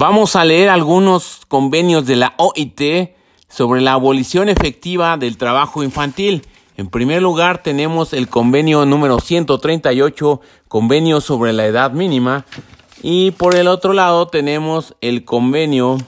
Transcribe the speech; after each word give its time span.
Vamos 0.00 0.34
a 0.34 0.46
leer 0.46 0.70
algunos 0.70 1.42
convenios 1.46 2.06
de 2.06 2.16
la 2.16 2.32
OIT 2.38 3.10
sobre 3.50 3.82
la 3.82 3.92
abolición 3.92 4.48
efectiva 4.48 5.18
del 5.18 5.36
trabajo 5.36 5.82
infantil. 5.82 6.46
En 6.78 6.88
primer 6.88 7.20
lugar 7.20 7.62
tenemos 7.62 8.14
el 8.14 8.26
convenio 8.26 8.86
número 8.86 9.20
138, 9.20 10.40
convenio 10.68 11.20
sobre 11.20 11.52
la 11.52 11.66
edad 11.66 11.92
mínima. 11.92 12.46
Y 13.02 13.32
por 13.32 13.54
el 13.54 13.68
otro 13.68 13.92
lado 13.92 14.26
tenemos 14.28 14.94
el 15.02 15.26
convenio 15.26 15.98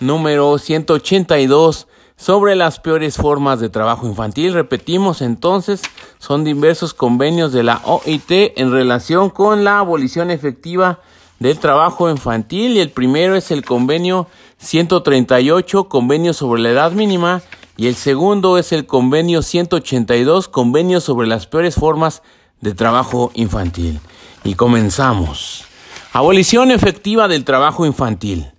número 0.00 0.58
182 0.58 1.86
sobre 2.18 2.56
las 2.56 2.78
peores 2.78 3.16
formas 3.16 3.58
de 3.58 3.70
trabajo 3.70 4.06
infantil. 4.06 4.52
Repetimos 4.52 5.22
entonces, 5.22 5.80
son 6.18 6.44
diversos 6.44 6.92
convenios 6.92 7.54
de 7.54 7.62
la 7.62 7.80
OIT 7.86 8.52
en 8.58 8.70
relación 8.70 9.30
con 9.30 9.64
la 9.64 9.78
abolición 9.78 10.30
efectiva 10.30 11.00
del 11.40 11.58
trabajo 11.58 12.10
infantil 12.10 12.76
y 12.76 12.80
el 12.80 12.90
primero 12.90 13.34
es 13.34 13.50
el 13.50 13.64
convenio 13.64 14.28
138, 14.58 15.88
convenio 15.88 16.34
sobre 16.34 16.60
la 16.60 16.68
edad 16.68 16.92
mínima, 16.92 17.42
y 17.78 17.86
el 17.86 17.94
segundo 17.94 18.58
es 18.58 18.72
el 18.72 18.86
convenio 18.86 19.40
182, 19.40 20.48
convenio 20.48 21.00
sobre 21.00 21.26
las 21.26 21.46
peores 21.46 21.76
formas 21.76 22.22
de 22.60 22.74
trabajo 22.74 23.32
infantil. 23.34 24.00
Y 24.44 24.54
comenzamos. 24.54 25.64
Abolición 26.12 26.70
efectiva 26.70 27.26
del 27.26 27.46
trabajo 27.46 27.86
infantil. 27.86 28.52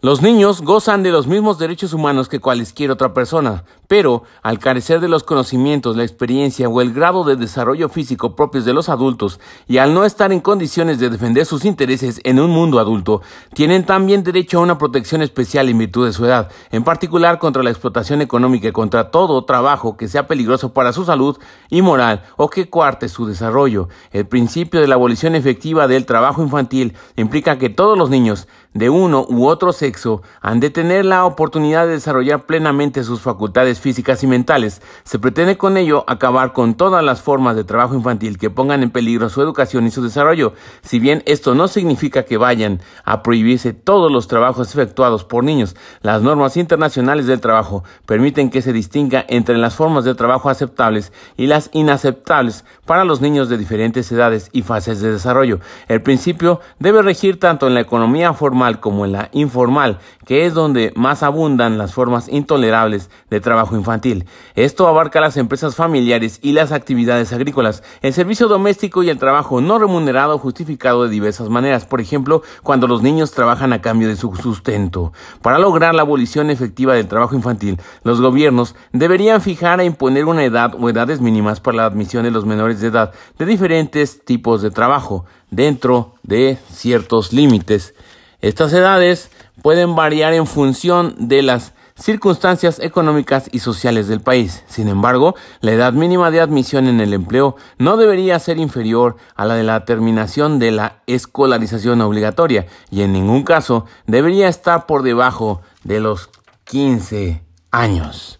Los 0.00 0.22
niños 0.22 0.62
gozan 0.62 1.02
de 1.02 1.10
los 1.10 1.26
mismos 1.26 1.58
derechos 1.58 1.92
humanos 1.92 2.28
que 2.28 2.38
cualquier 2.38 2.92
otra 2.92 3.12
persona, 3.14 3.64
pero 3.92 4.22
al 4.42 4.58
carecer 4.58 5.00
de 5.00 5.08
los 5.08 5.22
conocimientos, 5.22 5.98
la 5.98 6.02
experiencia 6.02 6.66
o 6.66 6.80
el 6.80 6.94
grado 6.94 7.24
de 7.24 7.36
desarrollo 7.36 7.90
físico 7.90 8.34
propios 8.34 8.64
de 8.64 8.72
los 8.72 8.88
adultos 8.88 9.38
y 9.68 9.76
al 9.76 9.92
no 9.92 10.06
estar 10.06 10.32
en 10.32 10.40
condiciones 10.40 10.98
de 10.98 11.10
defender 11.10 11.44
sus 11.44 11.66
intereses 11.66 12.18
en 12.24 12.40
un 12.40 12.48
mundo 12.48 12.78
adulto, 12.78 13.20
tienen 13.52 13.84
también 13.84 14.24
derecho 14.24 14.58
a 14.58 14.62
una 14.62 14.78
protección 14.78 15.20
especial 15.20 15.68
en 15.68 15.76
virtud 15.76 16.06
de 16.06 16.14
su 16.14 16.24
edad, 16.24 16.50
en 16.70 16.84
particular 16.84 17.38
contra 17.38 17.62
la 17.62 17.68
explotación 17.68 18.22
económica 18.22 18.68
y 18.68 18.72
contra 18.72 19.10
todo 19.10 19.44
trabajo 19.44 19.98
que 19.98 20.08
sea 20.08 20.26
peligroso 20.26 20.72
para 20.72 20.94
su 20.94 21.04
salud 21.04 21.36
y 21.68 21.82
moral 21.82 22.22
o 22.38 22.48
que 22.48 22.70
cuarte 22.70 23.10
su 23.10 23.26
desarrollo. 23.26 23.90
El 24.10 24.24
principio 24.26 24.80
de 24.80 24.88
la 24.88 24.94
abolición 24.94 25.34
efectiva 25.34 25.86
del 25.86 26.06
trabajo 26.06 26.42
infantil 26.42 26.94
implica 27.16 27.58
que 27.58 27.68
todos 27.68 27.98
los 27.98 28.08
niños 28.08 28.48
de 28.72 28.88
uno 28.88 29.26
u 29.28 29.46
otro 29.46 29.72
sexo 29.72 30.22
han 30.40 30.60
de 30.60 30.70
tener 30.70 31.04
la 31.04 31.26
oportunidad 31.26 31.86
de 31.86 31.92
desarrollar 31.92 32.46
plenamente 32.46 33.04
sus 33.04 33.20
facultades 33.20 33.81
físicas 33.82 34.22
y 34.22 34.26
mentales. 34.26 34.80
Se 35.04 35.18
pretende 35.18 35.58
con 35.58 35.76
ello 35.76 36.04
acabar 36.06 36.54
con 36.54 36.74
todas 36.74 37.04
las 37.04 37.20
formas 37.20 37.56
de 37.56 37.64
trabajo 37.64 37.94
infantil 37.94 38.38
que 38.38 38.48
pongan 38.48 38.82
en 38.82 38.90
peligro 38.90 39.28
su 39.28 39.42
educación 39.42 39.86
y 39.86 39.90
su 39.90 40.02
desarrollo. 40.02 40.54
Si 40.82 40.98
bien 40.98 41.22
esto 41.26 41.54
no 41.54 41.68
significa 41.68 42.22
que 42.22 42.38
vayan 42.38 42.80
a 43.04 43.22
prohibirse 43.22 43.74
todos 43.74 44.10
los 44.10 44.28
trabajos 44.28 44.72
efectuados 44.72 45.24
por 45.24 45.44
niños, 45.44 45.76
las 46.00 46.22
normas 46.22 46.56
internacionales 46.56 47.26
del 47.26 47.40
trabajo 47.40 47.84
permiten 48.06 48.50
que 48.50 48.62
se 48.62 48.72
distinga 48.72 49.24
entre 49.28 49.58
las 49.58 49.74
formas 49.74 50.04
de 50.04 50.14
trabajo 50.14 50.48
aceptables 50.48 51.12
y 51.36 51.46
las 51.46 51.68
inaceptables 51.72 52.64
para 52.86 53.04
los 53.04 53.20
niños 53.20 53.48
de 53.48 53.58
diferentes 53.58 54.10
edades 54.12 54.48
y 54.52 54.62
fases 54.62 55.00
de 55.00 55.12
desarrollo. 55.12 55.58
El 55.88 56.02
principio 56.02 56.60
debe 56.78 57.02
regir 57.02 57.40
tanto 57.40 57.66
en 57.66 57.74
la 57.74 57.80
economía 57.80 58.32
formal 58.32 58.80
como 58.80 59.04
en 59.04 59.12
la 59.12 59.28
informal, 59.32 59.98
que 60.24 60.46
es 60.46 60.54
donde 60.54 60.92
más 60.94 61.22
abundan 61.22 61.78
las 61.78 61.94
formas 61.94 62.28
intolerables 62.28 63.10
de 63.30 63.40
trabajo 63.40 63.61
infantil. 63.70 64.26
Esto 64.54 64.88
abarca 64.88 65.20
las 65.20 65.36
empresas 65.36 65.76
familiares 65.76 66.40
y 66.42 66.52
las 66.52 66.72
actividades 66.72 67.32
agrícolas, 67.32 67.82
el 68.00 68.12
servicio 68.12 68.48
doméstico 68.48 69.02
y 69.02 69.10
el 69.10 69.18
trabajo 69.18 69.60
no 69.60 69.78
remunerado 69.78 70.38
justificado 70.38 71.04
de 71.04 71.10
diversas 71.10 71.48
maneras, 71.48 71.84
por 71.84 72.00
ejemplo, 72.00 72.42
cuando 72.62 72.88
los 72.88 73.02
niños 73.02 73.30
trabajan 73.30 73.72
a 73.72 73.80
cambio 73.80 74.08
de 74.08 74.16
su 74.16 74.34
sustento. 74.34 75.12
Para 75.40 75.58
lograr 75.58 75.94
la 75.94 76.02
abolición 76.02 76.50
efectiva 76.50 76.94
del 76.94 77.08
trabajo 77.08 77.36
infantil, 77.36 77.80
los 78.02 78.20
gobiernos 78.20 78.74
deberían 78.92 79.40
fijar 79.40 79.80
e 79.80 79.84
imponer 79.84 80.24
una 80.24 80.44
edad 80.44 80.74
o 80.78 80.88
edades 80.90 81.20
mínimas 81.20 81.60
para 81.60 81.76
la 81.76 81.86
admisión 81.86 82.24
de 82.24 82.30
los 82.30 82.44
menores 82.44 82.80
de 82.80 82.88
edad 82.88 83.12
de 83.38 83.46
diferentes 83.46 84.24
tipos 84.24 84.62
de 84.62 84.70
trabajo, 84.70 85.24
dentro 85.52 86.14
de 86.24 86.58
ciertos 86.70 87.32
límites. 87.32 87.94
Estas 88.40 88.72
edades 88.72 89.30
pueden 89.62 89.94
variar 89.94 90.32
en 90.32 90.46
función 90.46 91.14
de 91.18 91.42
las 91.42 91.74
circunstancias 91.94 92.78
económicas 92.78 93.48
y 93.52 93.60
sociales 93.60 94.08
del 94.08 94.20
país. 94.20 94.64
Sin 94.66 94.88
embargo, 94.88 95.34
la 95.60 95.72
edad 95.72 95.92
mínima 95.92 96.30
de 96.30 96.40
admisión 96.40 96.86
en 96.86 97.00
el 97.00 97.12
empleo 97.12 97.56
no 97.78 97.96
debería 97.96 98.38
ser 98.38 98.58
inferior 98.58 99.16
a 99.34 99.44
la 99.44 99.54
de 99.54 99.62
la 99.62 99.84
terminación 99.84 100.58
de 100.58 100.70
la 100.70 101.02
escolarización 101.06 102.00
obligatoria 102.00 102.66
y 102.90 103.02
en 103.02 103.12
ningún 103.12 103.42
caso 103.44 103.86
debería 104.06 104.48
estar 104.48 104.86
por 104.86 105.02
debajo 105.02 105.62
de 105.84 106.00
los 106.00 106.30
15 106.64 107.42
años. 107.70 108.38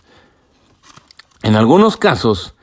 En 1.42 1.56
algunos 1.56 1.96
casos, 1.96 2.54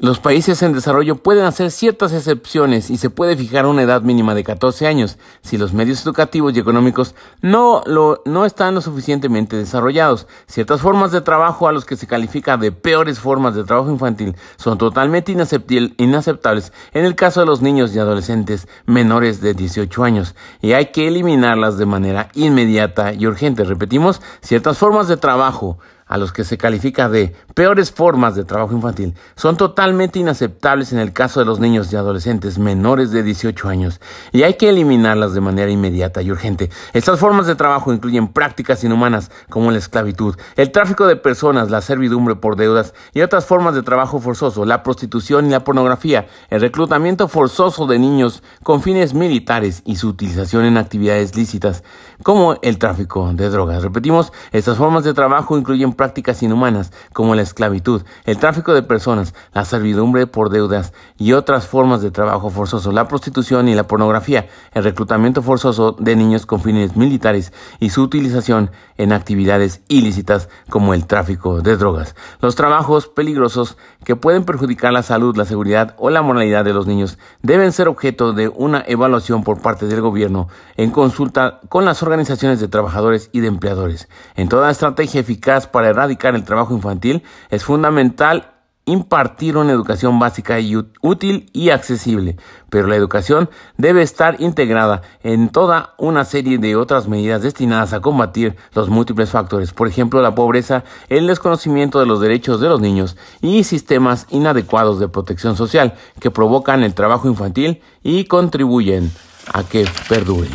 los 0.00 0.18
países 0.18 0.60
en 0.62 0.72
desarrollo 0.72 1.14
pueden 1.14 1.44
hacer 1.44 1.70
ciertas 1.70 2.12
excepciones 2.12 2.90
y 2.90 2.96
se 2.96 3.10
puede 3.10 3.36
fijar 3.36 3.64
una 3.64 3.82
edad 3.82 4.02
mínima 4.02 4.34
de 4.34 4.42
14 4.42 4.88
años 4.88 5.18
si 5.40 5.56
los 5.56 5.72
medios 5.72 6.04
educativos 6.04 6.52
y 6.52 6.58
económicos 6.58 7.14
no, 7.42 7.80
lo, 7.86 8.20
no 8.24 8.44
están 8.44 8.74
lo 8.74 8.80
suficientemente 8.80 9.56
desarrollados. 9.56 10.26
Ciertas 10.48 10.80
formas 10.80 11.12
de 11.12 11.20
trabajo 11.20 11.68
a 11.68 11.72
los 11.72 11.84
que 11.84 11.94
se 11.94 12.08
califica 12.08 12.56
de 12.56 12.72
peores 12.72 13.20
formas 13.20 13.54
de 13.54 13.62
trabajo 13.62 13.88
infantil 13.88 14.34
son 14.56 14.78
totalmente 14.78 15.30
inaceptables 15.30 16.72
en 16.92 17.04
el 17.04 17.14
caso 17.14 17.38
de 17.38 17.46
los 17.46 17.62
niños 17.62 17.94
y 17.94 18.00
adolescentes 18.00 18.66
menores 18.86 19.40
de 19.40 19.54
18 19.54 20.02
años 20.02 20.34
y 20.60 20.72
hay 20.72 20.86
que 20.86 21.06
eliminarlas 21.06 21.78
de 21.78 21.86
manera 21.86 22.30
inmediata 22.34 23.12
y 23.12 23.28
urgente. 23.28 23.62
Repetimos, 23.62 24.20
ciertas 24.40 24.76
formas 24.76 25.06
de 25.06 25.18
trabajo 25.18 25.78
a 26.06 26.18
los 26.18 26.32
que 26.32 26.44
se 26.44 26.58
califica 26.58 27.08
de 27.08 27.34
peores 27.54 27.92
formas 27.92 28.34
de 28.34 28.44
trabajo 28.44 28.74
infantil 28.74 29.14
son 29.36 29.56
totalmente 29.56 30.18
inaceptables 30.18 30.92
en 30.92 30.98
el 30.98 31.12
caso 31.12 31.40
de 31.40 31.46
los 31.46 31.60
niños 31.60 31.92
y 31.92 31.96
adolescentes 31.96 32.58
menores 32.58 33.12
de 33.12 33.22
18 33.22 33.68
años 33.68 34.00
y 34.32 34.42
hay 34.42 34.54
que 34.54 34.68
eliminarlas 34.68 35.34
de 35.34 35.40
manera 35.40 35.70
inmediata 35.70 36.20
y 36.20 36.30
urgente. 36.30 36.70
Estas 36.92 37.20
formas 37.20 37.46
de 37.46 37.54
trabajo 37.54 37.92
incluyen 37.92 38.28
prácticas 38.28 38.82
inhumanas 38.82 39.30
como 39.48 39.70
la 39.70 39.78
esclavitud, 39.78 40.36
el 40.56 40.72
tráfico 40.72 41.06
de 41.06 41.16
personas, 41.16 41.70
la 41.70 41.80
servidumbre 41.80 42.34
por 42.34 42.56
deudas 42.56 42.92
y 43.12 43.22
otras 43.22 43.46
formas 43.46 43.74
de 43.74 43.82
trabajo 43.82 44.20
forzoso, 44.20 44.64
la 44.64 44.82
prostitución 44.82 45.46
y 45.46 45.50
la 45.50 45.64
pornografía, 45.64 46.26
el 46.50 46.60
reclutamiento 46.60 47.28
forzoso 47.28 47.86
de 47.86 47.98
niños 47.98 48.42
con 48.62 48.82
fines 48.82 49.14
militares 49.14 49.82
y 49.84 49.96
su 49.96 50.08
utilización 50.08 50.64
en 50.64 50.76
actividades 50.76 51.36
lícitas 51.36 51.84
como 52.22 52.56
el 52.62 52.78
tráfico 52.78 53.32
de 53.32 53.48
drogas. 53.48 53.82
Repetimos, 53.82 54.32
estas 54.50 54.76
formas 54.76 55.04
de 55.04 55.14
trabajo 55.14 55.56
incluyen 55.56 55.92
prácticas 55.92 56.42
inhumanas 56.42 56.92
como 57.12 57.34
la 57.34 57.43
esclavitud, 57.44 58.02
el 58.24 58.38
tráfico 58.38 58.74
de 58.74 58.82
personas, 58.82 59.34
la 59.52 59.64
servidumbre 59.64 60.26
por 60.26 60.50
deudas 60.50 60.92
y 61.16 61.32
otras 61.32 61.68
formas 61.68 62.02
de 62.02 62.10
trabajo 62.10 62.50
forzoso, 62.50 62.90
la 62.90 63.06
prostitución 63.06 63.68
y 63.68 63.74
la 63.74 63.86
pornografía, 63.86 64.48
el 64.72 64.82
reclutamiento 64.82 65.42
forzoso 65.42 65.92
de 65.92 66.16
niños 66.16 66.46
con 66.46 66.60
fines 66.60 66.96
militares 66.96 67.52
y 67.78 67.90
su 67.90 68.02
utilización 68.02 68.70
en 68.96 69.12
actividades 69.12 69.82
ilícitas 69.88 70.48
como 70.70 70.94
el 70.94 71.06
tráfico 71.06 71.60
de 71.60 71.76
drogas. 71.76 72.14
Los 72.40 72.54
trabajos 72.54 73.08
peligrosos 73.08 73.76
que 74.04 74.16
pueden 74.16 74.44
perjudicar 74.44 74.92
la 74.92 75.02
salud, 75.02 75.36
la 75.36 75.44
seguridad 75.44 75.94
o 75.98 76.10
la 76.10 76.22
moralidad 76.22 76.64
de 76.64 76.74
los 76.74 76.86
niños 76.86 77.18
deben 77.42 77.72
ser 77.72 77.88
objeto 77.88 78.32
de 78.32 78.48
una 78.48 78.84
evaluación 78.86 79.44
por 79.44 79.60
parte 79.60 79.86
del 79.86 80.00
gobierno 80.00 80.48
en 80.76 80.90
consulta 80.90 81.60
con 81.68 81.84
las 81.84 82.02
organizaciones 82.02 82.60
de 82.60 82.68
trabajadores 82.68 83.30
y 83.32 83.40
de 83.40 83.48
empleadores. 83.48 84.08
En 84.36 84.48
toda 84.48 84.70
estrategia 84.70 85.20
eficaz 85.20 85.66
para 85.66 85.88
erradicar 85.88 86.34
el 86.34 86.44
trabajo 86.44 86.74
infantil 86.74 87.22
es 87.50 87.64
fundamental 87.64 88.54
impartir 88.86 89.56
una 89.56 89.72
educación 89.72 90.18
básica 90.18 90.60
y 90.60 90.76
útil 90.76 91.48
y 91.52 91.70
accesible, 91.70 92.36
pero 92.68 92.86
la 92.86 92.96
educación 92.96 93.48
debe 93.78 94.02
estar 94.02 94.40
integrada 94.40 95.00
en 95.22 95.48
toda 95.48 95.94
una 95.96 96.24
serie 96.24 96.58
de 96.58 96.76
otras 96.76 97.08
medidas 97.08 97.42
destinadas 97.42 97.94
a 97.94 98.00
combatir 98.00 98.56
los 98.74 98.90
múltiples 98.90 99.30
factores, 99.30 99.72
por 99.72 99.88
ejemplo, 99.88 100.20
la 100.20 100.34
pobreza, 100.34 100.84
el 101.08 101.26
desconocimiento 101.26 101.98
de 101.98 102.06
los 102.06 102.20
derechos 102.20 102.60
de 102.60 102.68
los 102.68 102.80
niños 102.80 103.16
y 103.40 103.64
sistemas 103.64 104.26
inadecuados 104.30 105.00
de 105.00 105.08
protección 105.08 105.56
social 105.56 105.94
que 106.20 106.30
provocan 106.30 106.82
el 106.82 106.94
trabajo 106.94 107.28
infantil 107.28 107.80
y 108.02 108.24
contribuyen 108.24 109.10
a 109.52 109.62
que 109.62 109.86
perdure. 110.08 110.50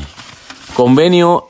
Convenio 0.76 1.48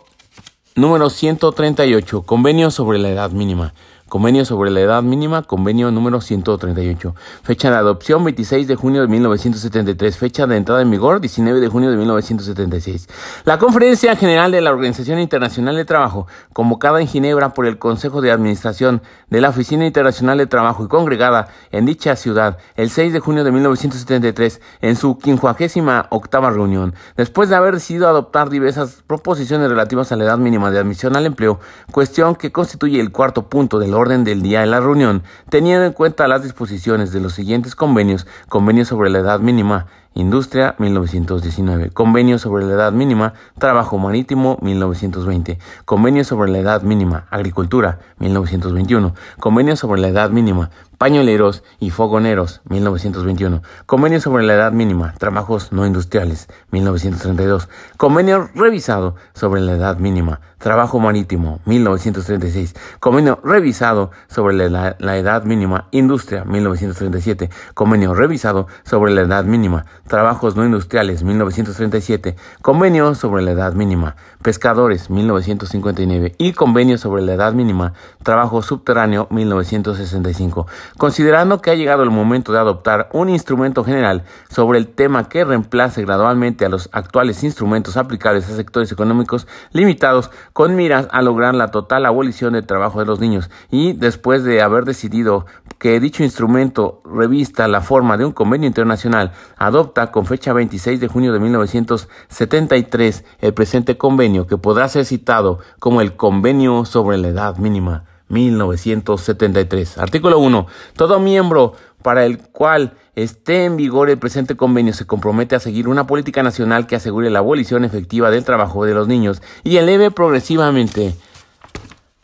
número 0.75 1.09
138, 1.09 2.21
Convenio 2.21 2.71
sobre 2.71 2.99
la 2.99 3.09
edad 3.09 3.31
mínima. 3.31 3.73
Convenio 4.09 4.43
sobre 4.43 4.71
la 4.71 4.79
edad 4.79 5.03
mínima, 5.03 5.43
convenio 5.43 5.91
número 5.91 6.19
138. 6.19 7.13
Fecha 7.43 7.69
de 7.69 7.77
adopción 7.77 8.23
26 8.23 8.67
de 8.67 8.75
junio 8.75 9.01
de 9.01 9.07
1973. 9.07 10.17
Fecha 10.17 10.47
de 10.47 10.57
entrada 10.57 10.81
en 10.81 10.89
vigor 10.89 11.21
19 11.21 11.59
de 11.59 11.67
junio 11.67 11.91
de 11.91 11.97
1976. 11.97 13.07
La 13.45 13.59
Conferencia 13.59 14.15
General 14.15 14.51
de 14.51 14.61
la 14.61 14.71
Organización 14.71 15.19
Internacional 15.19 15.75
de 15.75 15.85
Trabajo, 15.85 16.25
convocada 16.53 16.99
en 16.99 17.07
Ginebra 17.07 17.53
por 17.53 17.67
el 17.67 17.77
Consejo 17.77 18.19
de 18.21 18.31
Administración 18.31 19.03
de 19.29 19.41
la 19.41 19.49
Oficina 19.49 19.85
Internacional 19.85 20.39
de 20.39 20.47
Trabajo 20.47 20.83
y 20.83 20.87
congregada 20.87 21.49
en 21.71 21.85
dicha 21.85 22.15
ciudad 22.15 22.57
el 22.77 22.89
6 22.89 23.13
de 23.13 23.19
junio 23.19 23.43
de 23.43 23.51
1973 23.51 24.59
en 24.81 24.95
su 24.95 25.19
58 25.23 26.07
octava 26.09 26.49
reunión, 26.49 26.95
después 27.15 27.49
de 27.49 27.55
haber 27.57 27.75
decidido 27.75 28.07
adoptar 28.07 28.49
diversas 28.49 29.03
proposiciones 29.05 29.69
relativas 29.69 30.11
a 30.11 30.15
la 30.15 30.23
edad 30.23 30.39
mínima 30.39 30.71
de 30.71 30.79
admisión 30.79 31.15
al 31.15 31.27
empleo, 31.27 31.59
cuestión 31.91 32.35
que 32.35 32.51
constituye 32.51 32.99
el 32.99 33.11
cuarto 33.11 33.49
punto 33.49 33.77
del 33.77 33.93
orden 33.99 34.23
del 34.23 34.41
día 34.41 34.61
de 34.61 34.67
la 34.67 34.79
reunión, 34.79 35.23
teniendo 35.49 35.85
en 35.85 35.93
cuenta 35.93 36.27
las 36.27 36.43
disposiciones 36.43 37.11
de 37.11 37.19
los 37.19 37.33
siguientes 37.33 37.75
convenios, 37.75 38.25
convenio 38.47 38.85
sobre 38.85 39.09
la 39.09 39.19
edad 39.19 39.39
mínima, 39.39 39.87
Industria 40.19 40.75
1919, 40.79 41.91
Convenio 41.91 42.37
sobre 42.39 42.65
la 42.65 42.73
edad 42.73 42.91
mínima, 42.91 43.33
Trabajo 43.57 43.97
marítimo 43.97 44.57
1920, 44.61 45.57
Convenio 45.85 46.23
sobre 46.25 46.51
la 46.51 46.59
edad 46.59 46.81
mínima, 46.81 47.25
Agricultura 47.29 47.99
1921, 48.19 49.15
Convenio 49.39 49.75
sobre 49.77 50.01
la 50.01 50.09
edad 50.09 50.29
mínima, 50.29 50.71
Pañoleros 50.99 51.63
y 51.79 51.91
Fogoneros 51.91 52.59
1921, 52.69 53.61
Convenio 53.85 54.19
sobre 54.19 54.43
la 54.43 54.55
edad 54.55 54.73
mínima, 54.73 55.13
Trabajos 55.17 55.71
no 55.71 55.85
industriales 55.85 56.49
1932, 56.71 57.69
Convenio 57.95 58.49
revisado 58.53 59.15
sobre 59.33 59.61
la 59.61 59.71
edad 59.71 59.97
mínima, 59.97 60.41
Trabajo 60.57 60.99
marítimo 60.99 61.61
1936, 61.63 62.75
Convenio 62.99 63.39
revisado 63.45 64.11
sobre 64.27 64.69
la, 64.69 64.97
edad 65.17 65.45
mínima, 65.45 65.87
Industria 65.91 66.43
1937, 66.43 67.49
Convenio 67.73 68.13
revisado 68.13 68.67
sobre 68.83 69.13
la 69.13 69.21
edad 69.21 69.45
mínima, 69.45 69.85
Trabajos 70.09 70.55
no 70.55 70.65
industriales 70.65 71.21
1937, 71.21 72.35
Convenio 72.63 73.13
sobre 73.13 73.43
la 73.43 73.51
edad 73.51 73.73
mínima, 73.73 74.15
Pescadores 74.41 75.11
1959 75.11 76.33
y 76.39 76.53
Convenio 76.53 76.97
sobre 76.97 77.21
la 77.21 77.33
edad 77.33 77.53
mínima, 77.53 77.93
Trabajo 78.23 78.63
subterráneo 78.63 79.27
1965. 79.29 80.65
Considerando 80.97 81.61
que 81.61 81.69
ha 81.69 81.75
llegado 81.75 82.01
el 82.01 82.09
momento 82.09 82.51
de 82.51 82.57
adoptar 82.57 83.09
un 83.13 83.29
instrumento 83.29 83.83
general 83.83 84.23
sobre 84.49 84.79
el 84.79 84.87
tema 84.87 85.29
que 85.29 85.45
reemplace 85.45 86.01
gradualmente 86.01 86.65
a 86.65 86.69
los 86.69 86.89
actuales 86.91 87.43
instrumentos 87.43 87.95
aplicables 87.95 88.49
a 88.49 88.55
sectores 88.55 88.91
económicos 88.91 89.47
limitados 89.73 90.31
con 90.53 90.75
miras 90.75 91.07
a 91.11 91.21
lograr 91.21 91.53
la 91.53 91.69
total 91.69 92.07
abolición 92.07 92.53
del 92.53 92.65
trabajo 92.65 92.99
de 92.99 93.05
los 93.05 93.19
niños. 93.19 93.51
Y 93.69 93.93
después 93.93 94.43
de 94.43 94.63
haber 94.63 94.85
decidido 94.85 95.45
que 95.77 95.99
dicho 95.99 96.23
instrumento 96.23 97.01
revista 97.05 97.67
la 97.67 97.81
forma 97.81 98.17
de 98.17 98.25
un 98.25 98.31
convenio 98.31 98.67
internacional, 98.67 99.33
adopta 99.57 99.88
con 100.11 100.25
fecha 100.25 100.53
26 100.53 100.99
de 100.99 101.07
junio 101.07 101.33
de 101.33 101.39
1973 101.39 103.25
el 103.39 103.53
presente 103.53 103.97
convenio 103.97 104.47
que 104.47 104.57
podrá 104.57 104.87
ser 104.87 105.05
citado 105.05 105.59
como 105.79 106.01
el 106.01 106.15
Convenio 106.15 106.85
sobre 106.85 107.17
la 107.17 107.29
Edad 107.29 107.57
Mínima 107.57 108.05
1973. 108.29 109.97
Artículo 109.97 110.39
1. 110.39 110.67
Todo 110.95 111.19
miembro 111.19 111.73
para 112.01 112.25
el 112.25 112.37
cual 112.37 112.93
esté 113.15 113.65
en 113.65 113.75
vigor 113.75 114.09
el 114.09 114.19
presente 114.19 114.55
convenio 114.55 114.93
se 114.93 115.05
compromete 115.05 115.55
a 115.55 115.59
seguir 115.59 115.87
una 115.87 116.07
política 116.07 116.43
nacional 116.43 116.87
que 116.87 116.95
asegure 116.95 117.29
la 117.29 117.39
abolición 117.39 117.83
efectiva 117.83 118.31
del 118.31 118.45
trabajo 118.45 118.85
de 118.85 118.93
los 118.93 119.07
niños 119.07 119.41
y 119.63 119.77
eleve 119.77 120.11
progresivamente 120.11 121.15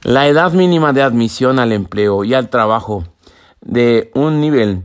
la 0.03 0.27
edad 0.27 0.53
mínima 0.53 0.93
de 0.93 1.01
admisión 1.01 1.59
al 1.59 1.73
empleo 1.73 2.23
y 2.23 2.35
al 2.35 2.49
trabajo 2.49 3.03
de 3.61 4.11
un 4.13 4.39
nivel 4.39 4.83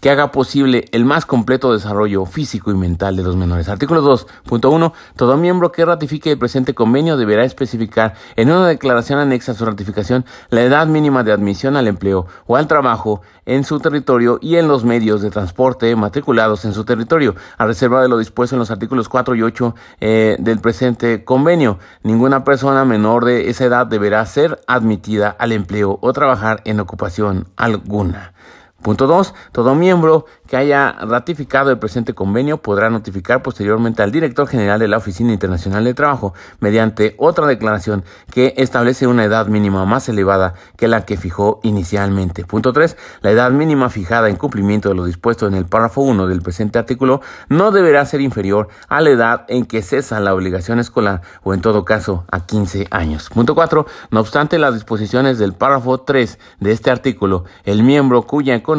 que 0.00 0.10
haga 0.10 0.30
posible 0.30 0.84
el 0.92 1.04
más 1.04 1.26
completo 1.26 1.72
desarrollo 1.72 2.26
físico 2.26 2.70
y 2.70 2.74
mental 2.74 3.16
de 3.16 3.22
los 3.22 3.36
menores. 3.36 3.68
Artículo 3.68 4.02
2.1. 4.02 4.92
Todo 5.16 5.36
miembro 5.36 5.72
que 5.72 5.84
ratifique 5.84 6.32
el 6.32 6.38
presente 6.38 6.74
convenio 6.74 7.16
deberá 7.16 7.44
especificar 7.44 8.14
en 8.36 8.50
una 8.50 8.68
declaración 8.68 9.18
anexa 9.18 9.52
a 9.52 9.54
su 9.54 9.64
ratificación 9.64 10.24
la 10.50 10.62
edad 10.62 10.86
mínima 10.86 11.22
de 11.22 11.32
admisión 11.32 11.76
al 11.76 11.88
empleo 11.88 12.26
o 12.46 12.56
al 12.56 12.66
trabajo 12.66 13.22
en 13.46 13.64
su 13.64 13.80
territorio 13.80 14.38
y 14.40 14.56
en 14.56 14.68
los 14.68 14.84
medios 14.84 15.22
de 15.22 15.30
transporte 15.30 15.94
matriculados 15.96 16.64
en 16.64 16.72
su 16.72 16.84
territorio, 16.84 17.34
a 17.58 17.66
reserva 17.66 18.02
de 18.02 18.08
lo 18.08 18.18
dispuesto 18.18 18.56
en 18.56 18.60
los 18.60 18.70
artículos 18.70 19.08
4 19.08 19.34
y 19.34 19.42
8 19.42 19.74
eh, 20.00 20.36
del 20.38 20.60
presente 20.60 21.24
convenio. 21.24 21.78
Ninguna 22.02 22.44
persona 22.44 22.84
menor 22.84 23.24
de 23.24 23.50
esa 23.50 23.64
edad 23.64 23.86
deberá 23.86 24.24
ser 24.26 24.60
admitida 24.66 25.36
al 25.38 25.52
empleo 25.52 25.98
o 26.00 26.12
trabajar 26.12 26.62
en 26.64 26.80
ocupación 26.80 27.48
alguna. 27.56 28.32
Punto 28.84 29.06
2. 29.06 29.32
Todo 29.50 29.74
miembro 29.74 30.26
que 30.46 30.58
haya 30.58 30.92
ratificado 30.92 31.70
el 31.70 31.78
presente 31.78 32.12
convenio 32.12 32.58
podrá 32.58 32.90
notificar 32.90 33.42
posteriormente 33.42 34.02
al 34.02 34.12
director 34.12 34.46
general 34.46 34.78
de 34.78 34.88
la 34.88 34.98
Oficina 34.98 35.32
Internacional 35.32 35.84
de 35.84 35.94
Trabajo 35.94 36.34
mediante 36.60 37.14
otra 37.16 37.46
declaración 37.46 38.04
que 38.30 38.52
establece 38.58 39.06
una 39.06 39.24
edad 39.24 39.46
mínima 39.46 39.86
más 39.86 40.10
elevada 40.10 40.52
que 40.76 40.86
la 40.86 41.06
que 41.06 41.16
fijó 41.16 41.60
inicialmente. 41.62 42.44
Punto 42.44 42.74
3. 42.74 42.94
La 43.22 43.30
edad 43.30 43.50
mínima 43.52 43.88
fijada 43.88 44.28
en 44.28 44.36
cumplimiento 44.36 44.90
de 44.90 44.96
lo 44.96 45.06
dispuesto 45.06 45.46
en 45.46 45.54
el 45.54 45.64
párrafo 45.64 46.02
1 46.02 46.26
del 46.26 46.42
presente 46.42 46.78
artículo 46.78 47.22
no 47.48 47.70
deberá 47.70 48.04
ser 48.04 48.20
inferior 48.20 48.68
a 48.88 49.00
la 49.00 49.08
edad 49.08 49.44
en 49.48 49.64
que 49.64 49.80
cesa 49.80 50.20
la 50.20 50.34
obligación 50.34 50.78
escolar 50.78 51.22
o 51.42 51.54
en 51.54 51.62
todo 51.62 51.86
caso 51.86 52.26
a 52.30 52.44
15 52.44 52.88
años. 52.90 53.30
Punto 53.30 53.54
4. 53.54 53.86
No 54.10 54.20
obstante 54.20 54.58
las 54.58 54.74
disposiciones 54.74 55.38
del 55.38 55.54
párrafo 55.54 56.02
3 56.02 56.38
de 56.60 56.72
este 56.72 56.90
artículo, 56.90 57.44
el 57.64 57.82
miembro 57.82 58.24
cuya 58.24 58.54
economía 58.54 58.73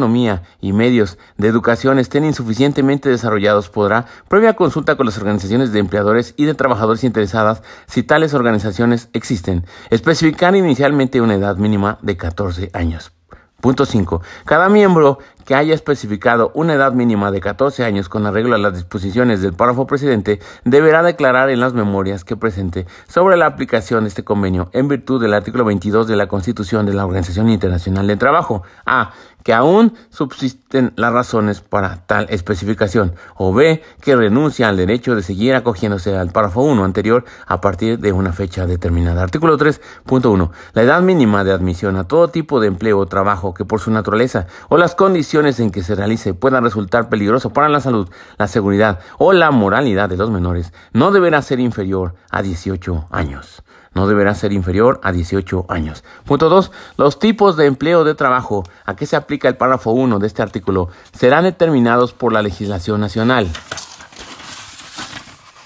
y 0.60 0.72
medios 0.72 1.18
de 1.36 1.48
educación 1.48 1.98
estén 1.98 2.24
insuficientemente 2.24 3.08
desarrollados 3.08 3.68
podrá, 3.68 4.06
previa 4.28 4.54
consulta 4.54 4.96
con 4.96 5.06
las 5.06 5.18
organizaciones 5.18 5.72
de 5.72 5.78
empleadores 5.78 6.34
y 6.36 6.44
de 6.44 6.54
trabajadores 6.54 7.04
interesadas, 7.04 7.62
si 7.86 8.02
tales 8.02 8.34
organizaciones 8.34 9.08
existen, 9.12 9.64
especificar 9.90 10.54
inicialmente 10.54 11.20
una 11.20 11.34
edad 11.34 11.56
mínima 11.56 11.98
de 12.02 12.16
14 12.16 12.70
años. 12.72 13.12
Punto 13.60 13.86
5. 13.86 14.20
Cada 14.44 14.68
miembro 14.68 15.18
que 15.46 15.54
haya 15.54 15.74
especificado 15.74 16.50
una 16.54 16.74
edad 16.74 16.92
mínima 16.92 17.30
de 17.30 17.40
14 17.40 17.84
años 17.84 18.10
con 18.10 18.26
arreglo 18.26 18.54
a 18.54 18.58
las 18.58 18.74
disposiciones 18.74 19.40
del 19.40 19.54
párrafo 19.54 19.86
presidente 19.86 20.40
deberá 20.64 21.02
declarar 21.02 21.48
en 21.48 21.60
las 21.60 21.72
memorias 21.72 22.24
que 22.24 22.36
presente 22.36 22.86
sobre 23.08 23.36
la 23.36 23.46
aplicación 23.46 24.04
de 24.04 24.08
este 24.08 24.24
convenio 24.24 24.68
en 24.72 24.88
virtud 24.88 25.22
del 25.22 25.32
artículo 25.32 25.64
22 25.64 26.08
de 26.08 26.16
la 26.16 26.26
Constitución 26.26 26.84
de 26.84 26.94
la 26.94 27.06
Organización 27.06 27.48
Internacional 27.48 28.06
de 28.06 28.16
Trabajo. 28.16 28.64
A 28.84 29.12
que 29.46 29.54
aún 29.54 29.94
subsisten 30.10 30.92
las 30.96 31.12
razones 31.12 31.60
para 31.60 32.04
tal 32.04 32.26
especificación, 32.30 33.14
o 33.36 33.54
B, 33.54 33.80
que 34.00 34.16
renuncia 34.16 34.68
al 34.68 34.76
derecho 34.76 35.14
de 35.14 35.22
seguir 35.22 35.54
acogiéndose 35.54 36.16
al 36.16 36.32
párrafo 36.32 36.62
1 36.62 36.82
anterior 36.82 37.24
a 37.46 37.60
partir 37.60 38.00
de 38.00 38.10
una 38.10 38.32
fecha 38.32 38.66
determinada. 38.66 39.22
Artículo 39.22 39.56
3.1. 39.56 40.50
La 40.72 40.82
edad 40.82 41.00
mínima 41.00 41.44
de 41.44 41.52
admisión 41.52 41.94
a 41.94 42.08
todo 42.08 42.26
tipo 42.26 42.58
de 42.58 42.66
empleo 42.66 42.98
o 42.98 43.06
trabajo 43.06 43.54
que 43.54 43.64
por 43.64 43.78
su 43.78 43.92
naturaleza 43.92 44.48
o 44.68 44.78
las 44.78 44.96
condiciones 44.96 45.35
en 45.44 45.70
que 45.70 45.82
se 45.82 45.94
realice 45.94 46.32
pueda 46.32 46.60
resultar 46.60 47.10
peligroso 47.10 47.50
para 47.50 47.68
la 47.68 47.80
salud, 47.80 48.08
la 48.38 48.48
seguridad 48.48 49.00
o 49.18 49.34
la 49.34 49.50
moralidad 49.50 50.08
de 50.08 50.16
los 50.16 50.30
menores 50.30 50.72
no 50.92 51.10
deberá 51.10 51.42
ser 51.42 51.60
inferior 51.60 52.14
a 52.30 52.42
18 52.42 53.08
años 53.10 53.62
no 53.92 54.06
deberá 54.06 54.34
ser 54.34 54.52
inferior 54.52 55.00
a 55.02 55.10
18 55.10 55.64
años. 55.70 56.04
Punto 56.26 56.50
2. 56.50 56.70
Los 56.98 57.18
tipos 57.18 57.56
de 57.56 57.64
empleo 57.64 58.04
de 58.04 58.14
trabajo 58.14 58.62
a 58.84 58.94
que 58.94 59.06
se 59.06 59.16
aplica 59.16 59.48
el 59.48 59.56
párrafo 59.56 59.92
1 59.92 60.18
de 60.18 60.26
este 60.26 60.42
artículo 60.42 60.90
serán 61.12 61.44
determinados 61.44 62.12
por 62.12 62.34
la 62.34 62.42
legislación 62.42 63.00
nacional 63.00 63.48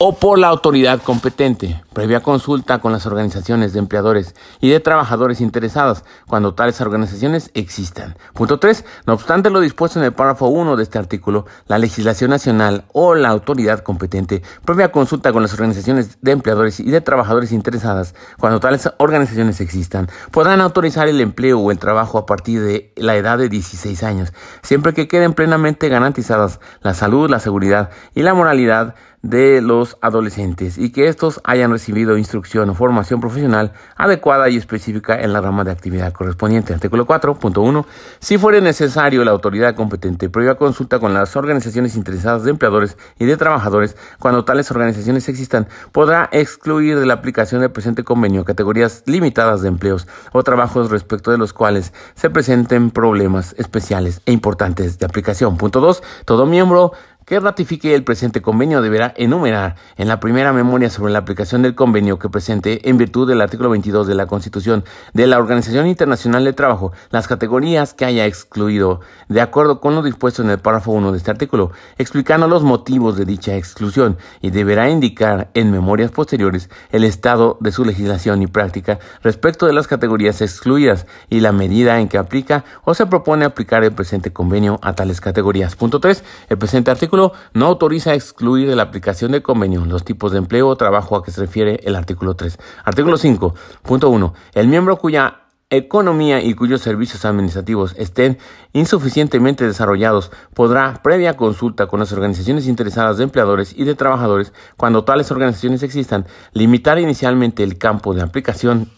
o 0.03 0.15
por 0.15 0.39
la 0.39 0.49
autoridad 0.49 1.03
competente, 1.03 1.85
previa 1.93 2.23
consulta 2.23 2.79
con 2.79 2.91
las 2.91 3.05
organizaciones 3.05 3.75
de 3.75 3.81
empleadores 3.81 4.35
y 4.59 4.71
de 4.71 4.81
trabajadores 4.81 5.43
interesados, 5.43 6.05
cuando 6.27 6.55
tales 6.55 6.81
organizaciones 6.81 7.51
existan. 7.53 8.17
Punto 8.33 8.59
3. 8.59 8.83
No 9.07 9.13
obstante 9.13 9.51
lo 9.51 9.61
dispuesto 9.61 9.99
en 9.99 10.07
el 10.07 10.15
párrafo 10.15 10.49
1 10.49 10.77
de 10.77 10.83
este 10.85 10.99
artículo, 10.99 11.45
la 11.67 11.77
legislación 11.77 12.31
nacional 12.31 12.85
o 12.95 13.15
la 13.15 13.29
autoridad 13.29 13.81
competente, 13.81 14.41
previa 14.65 14.91
consulta 14.91 15.35
con 15.35 15.43
las 15.43 15.53
organizaciones 15.53 16.17
de 16.23 16.33
empleadores 16.33 16.81
y 16.81 16.91
de 16.91 17.03
trabajadores 17.03 17.53
interesadas, 17.53 18.15
cuando 18.39 18.59
tales 18.59 18.89
organizaciones 18.97 19.61
existan, 19.61 20.09
podrán 20.31 20.63
autorizar 20.63 21.09
el 21.09 21.21
empleo 21.21 21.59
o 21.59 21.71
el 21.71 21.79
trabajo 21.79 22.17
a 22.17 22.25
partir 22.25 22.63
de 22.63 22.95
la 22.97 23.17
edad 23.17 23.37
de 23.37 23.51
16 23.51 24.03
años, 24.05 24.33
siempre 24.63 24.95
que 24.95 25.09
queden 25.09 25.35
plenamente 25.35 25.91
garantizadas 25.91 26.59
la 26.81 26.95
salud, 26.95 27.29
la 27.29 27.39
seguridad 27.39 27.91
y 28.15 28.23
la 28.23 28.33
moralidad 28.33 28.95
de 29.23 29.61
los 29.61 29.99
adolescentes 30.01 30.79
y 30.79 30.91
que 30.91 31.07
estos 31.09 31.41
hayan 31.45 31.71
recibido 31.71 32.17
instrucción 32.17 32.71
o 32.71 32.75
formación 32.75 33.21
profesional 33.21 33.73
adecuada 33.97 34.49
y 34.49 34.57
específica 34.57 35.21
en 35.21 35.33
la 35.33 35.41
rama 35.41 35.63
de 35.65 35.71
actividad 35.71 36.13
correspondiente. 36.13 36.73
Artículo 36.73 37.07
4.1. 37.07 37.85
Si 38.19 38.39
fuere 38.39 38.61
necesario, 38.61 39.25
la 39.25 39.33
autoridad 39.33 39.75
competente 39.75 40.31
previa 40.31 40.55
consulta 40.55 40.99
con 40.99 41.13
las 41.13 41.37
organizaciones 41.37 41.97
interesadas 41.97 42.45
de 42.45 42.51
empleadores 42.51 42.97
y 43.19 43.27
de 43.27 43.37
trabajadores, 43.37 43.97
cuando 44.19 44.45
tales 44.45 44.71
organizaciones 44.71 45.29
existan, 45.29 45.69
podrá 45.93 46.29
excluir 46.33 46.99
de 46.99 47.07
la 47.07 47.15
aplicación 47.15 47.61
del 47.61 47.73
presente 47.73 48.05
convenio 48.05 48.45
categorías 48.45 49.03
limitadas 49.07 49.63
de 49.63 49.69
empleos 49.69 50.09
o 50.33 50.43
trabajos 50.43 50.91
respecto 50.91 51.31
de 51.31 51.39
los 51.39 51.53
cuales 51.53 51.93
se 52.15 52.31
presenten 52.31 52.91
problemas 52.91 53.55
especiales 53.59 54.23
e 54.25 54.33
importantes 54.33 54.99
de 54.99 55.07
aplicación. 55.07 55.57
Punto 55.57 55.81
2. 55.81 56.03
Todo 56.25 56.47
miembro 56.47 56.93
que 57.31 57.39
ratifique 57.39 57.95
el 57.95 58.03
presente 58.03 58.43
convenio 58.43 58.83
deberá 58.83 59.15
enumerar 59.17 59.77
en 59.97 60.09
la 60.09 60.19
primera 60.19 60.53
memoria 60.53 60.91
sobre 60.91 61.13
la 61.13 61.21
aplicación 61.21 61.63
del 61.63 61.77
convenio 61.77 62.19
que 62.19 62.29
presente 62.29 62.91
en 62.91 62.99
virtud 62.99 63.29
del 63.29 63.41
artículo 63.41 63.71
22 63.71 64.09
de 64.09 64.17
la 64.17 64.27
Constitución 64.27 64.85
de 65.15 65.29
la 65.29 65.39
Organización 65.39 65.87
Internacional 65.87 66.45
de 66.45 66.55
Trabajo 66.55 66.91
las 67.11 67.29
categorías 67.29 67.95
que 67.95 68.05
haya 68.05 68.27
excluido 68.27 68.99
de 69.29 69.41
acuerdo 69.41 69.81
con 69.81 69.95
lo 69.95 70.03
dispuesto 70.03 70.43
en 70.43 70.51
el 70.51 70.59
párrafo 70.59 70.91
1 70.91 71.13
de 71.13 71.19
este 71.19 71.31
artículo, 71.31 71.71
explicando 71.99 72.49
los 72.49 72.65
motivos 72.65 73.17
de 73.17 73.25
dicha 73.25 73.55
exclusión 73.55 74.19
y 74.41 74.51
deberá 74.51 74.91
indicar 74.91 75.51
en 75.55 75.71
memorias 75.71 76.11
posteriores 76.11 76.69
el 76.91 77.05
estado 77.05 77.59
de 77.61 77.71
su 77.71 77.85
legislación 77.85 78.43
y 78.43 78.49
práctica 78.49 78.99
respecto 79.23 79.67
de 79.67 79.73
las 79.73 79.87
categorías 79.87 80.41
excluidas 80.41 81.07
y 81.29 81.39
la 81.39 81.53
medida 81.53 82.01
en 82.01 82.09
que 82.09 82.19
aplica 82.19 82.65
o 82.83 82.93
se 82.95 83.07
propone 83.07 83.45
aplicar 83.45 83.85
el 83.85 83.93
presente 83.93 84.33
convenio 84.33 84.81
a 84.83 84.95
tales 84.95 85.21
categorías. 85.21 85.77
Punto 85.77 86.01
3. 86.01 86.25
El 86.49 86.59
presente 86.59 86.91
artículo 86.91 87.20
no 87.55 87.67
autoriza 87.67 88.15
excluir 88.15 88.69
de 88.69 88.77
la 88.77 88.85
aplicación 88.85 89.33
del 89.33 89.43
convenio 89.43 89.85
los 89.85 90.05
tipos 90.05 90.33
de 90.33 90.39
empleo 90.39 90.69
o 90.69 90.77
trabajo 90.77 91.17
a 91.17 91.25
que 91.25 91.31
se 91.31 91.41
refiere 91.41 91.81
el 91.85 91.97
artículo 91.97 92.35
3. 92.35 92.59
Artículo 92.85 93.17
5.1. 93.17 94.33
El 94.55 94.69
miembro 94.69 94.97
cuya 94.97 95.41
economía 95.71 96.43
y 96.43 96.55
cuyos 96.55 96.81
servicios 96.81 97.25
administrativos 97.25 97.95
estén 97.97 98.39
insuficientemente 98.73 99.65
desarrollados 99.65 100.33
podrá, 100.53 101.01
previa 101.03 101.37
consulta 101.37 101.87
con 101.87 102.01
las 102.01 102.13
organizaciones 102.13 102.67
interesadas 102.67 103.19
de 103.19 103.25
empleadores 103.25 103.73
y 103.77 103.85
de 103.85 103.95
trabajadores, 103.95 104.53
cuando 104.77 105.05
tales 105.05 105.31
organizaciones 105.31 105.85
existan, 105.85 106.27
limitar 106.53 106.99
inicialmente 106.99 107.63
el 107.63 107.79
campo 107.79 108.15
de 108.15 108.23
aplicación 108.23 108.91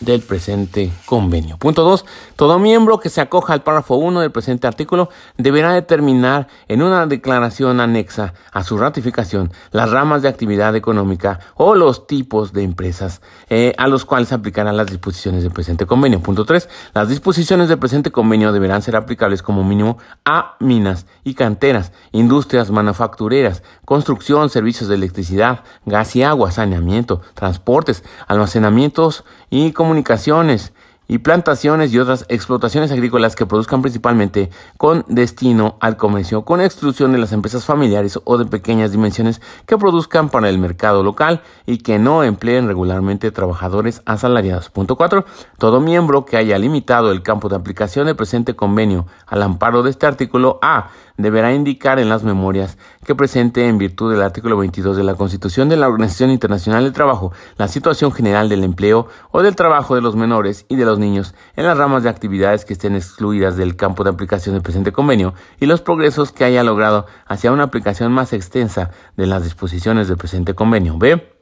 del 0.00 0.20
presente 0.20 0.90
convenio. 1.06 1.56
Punto 1.56 1.82
2. 1.82 2.04
Todo 2.36 2.58
miembro 2.58 3.00
que 3.00 3.08
se 3.08 3.20
acoja 3.20 3.52
al 3.52 3.62
párrafo 3.62 3.96
1 3.96 4.20
del 4.20 4.30
presente 4.30 4.66
artículo 4.66 5.08
deberá 5.38 5.72
determinar 5.72 6.48
en 6.68 6.82
una 6.82 7.06
declaración 7.06 7.80
anexa 7.80 8.34
a 8.52 8.62
su 8.62 8.76
ratificación 8.76 9.52
las 9.70 9.90
ramas 9.90 10.22
de 10.22 10.28
actividad 10.28 10.76
económica 10.76 11.40
o 11.54 11.74
los 11.74 12.06
tipos 12.06 12.52
de 12.52 12.62
empresas 12.62 13.22
eh, 13.48 13.74
a 13.78 13.88
los 13.88 14.04
cuales 14.04 14.28
se 14.28 14.34
aplicarán 14.34 14.76
las 14.76 14.88
disposiciones 14.88 15.42
del 15.42 15.52
presente 15.52 15.86
convenio. 15.86 16.20
Punto 16.20 16.44
3. 16.44 16.68
Las 16.94 17.08
disposiciones 17.08 17.68
del 17.68 17.78
presente 17.78 18.10
convenio 18.10 18.52
deberán 18.52 18.82
ser 18.82 18.96
aplicables 18.96 19.42
como 19.42 19.64
mínimo 19.64 19.98
a 20.24 20.56
minas 20.60 21.06
y 21.24 21.34
canteras, 21.34 21.92
industrias 22.12 22.70
manufactureras, 22.70 23.62
construcción, 23.84 24.50
servicios 24.50 24.88
de 24.88 24.96
electricidad, 24.96 25.60
gas 25.84 26.14
y 26.16 26.22
agua, 26.22 26.50
saneamiento, 26.50 27.22
transportes, 27.34 28.04
almacenamientos 28.26 29.24
y 29.50 29.72
comunicaciones 29.86 30.72
y 31.06 31.18
plantaciones 31.18 31.92
y 31.92 32.00
otras 32.00 32.26
explotaciones 32.28 32.90
agrícolas 32.90 33.36
que 33.36 33.46
produzcan 33.46 33.82
principalmente 33.82 34.50
con 34.76 35.04
destino 35.06 35.76
al 35.78 35.96
comercio, 35.96 36.44
con 36.44 36.60
exclusión 36.60 37.12
de 37.12 37.18
las 37.18 37.30
empresas 37.30 37.64
familiares 37.64 38.18
o 38.24 38.36
de 38.36 38.46
pequeñas 38.46 38.90
dimensiones 38.90 39.40
que 39.64 39.78
produzcan 39.78 40.28
para 40.28 40.48
el 40.48 40.58
mercado 40.58 41.04
local 41.04 41.40
y 41.66 41.78
que 41.78 42.00
no 42.00 42.24
empleen 42.24 42.66
regularmente 42.66 43.30
trabajadores 43.30 44.02
asalariados. 44.06 44.70
Punto 44.70 44.96
4. 44.96 45.24
Todo 45.58 45.80
miembro 45.80 46.24
que 46.24 46.36
haya 46.36 46.58
limitado 46.58 47.12
el 47.12 47.22
campo 47.22 47.48
de 47.48 47.54
aplicación 47.54 48.06
del 48.06 48.16
presente 48.16 48.56
convenio 48.56 49.06
al 49.28 49.44
amparo 49.44 49.84
de 49.84 49.90
este 49.90 50.06
artículo 50.06 50.58
A 50.62 50.90
deberá 51.16 51.52
indicar 51.52 51.98
en 51.98 52.08
las 52.08 52.22
memorias 52.22 52.78
que 53.04 53.14
presente 53.14 53.68
en 53.68 53.78
virtud 53.78 54.12
del 54.12 54.22
artículo 54.22 54.56
22 54.56 54.96
de 54.96 55.04
la 55.04 55.14
Constitución 55.14 55.68
de 55.68 55.76
la 55.76 55.88
Organización 55.88 56.30
Internacional 56.30 56.84
del 56.84 56.92
Trabajo 56.92 57.32
la 57.56 57.68
situación 57.68 58.12
general 58.12 58.48
del 58.48 58.64
empleo 58.64 59.08
o 59.30 59.42
del 59.42 59.56
trabajo 59.56 59.94
de 59.94 60.00
los 60.00 60.16
menores 60.16 60.66
y 60.68 60.76
de 60.76 60.84
los 60.84 60.98
niños 60.98 61.34
en 61.56 61.64
las 61.64 61.78
ramas 61.78 62.02
de 62.02 62.10
actividades 62.10 62.64
que 62.64 62.72
estén 62.72 62.94
excluidas 62.94 63.56
del 63.56 63.76
campo 63.76 64.04
de 64.04 64.10
aplicación 64.10 64.54
del 64.54 64.62
presente 64.62 64.92
convenio 64.92 65.34
y 65.60 65.66
los 65.66 65.80
progresos 65.80 66.32
que 66.32 66.44
haya 66.44 66.62
logrado 66.62 67.06
hacia 67.26 67.52
una 67.52 67.64
aplicación 67.64 68.12
más 68.12 68.32
extensa 68.32 68.90
de 69.16 69.26
las 69.26 69.44
disposiciones 69.44 70.08
del 70.08 70.16
presente 70.16 70.54
convenio. 70.54 70.98
B 70.98 71.36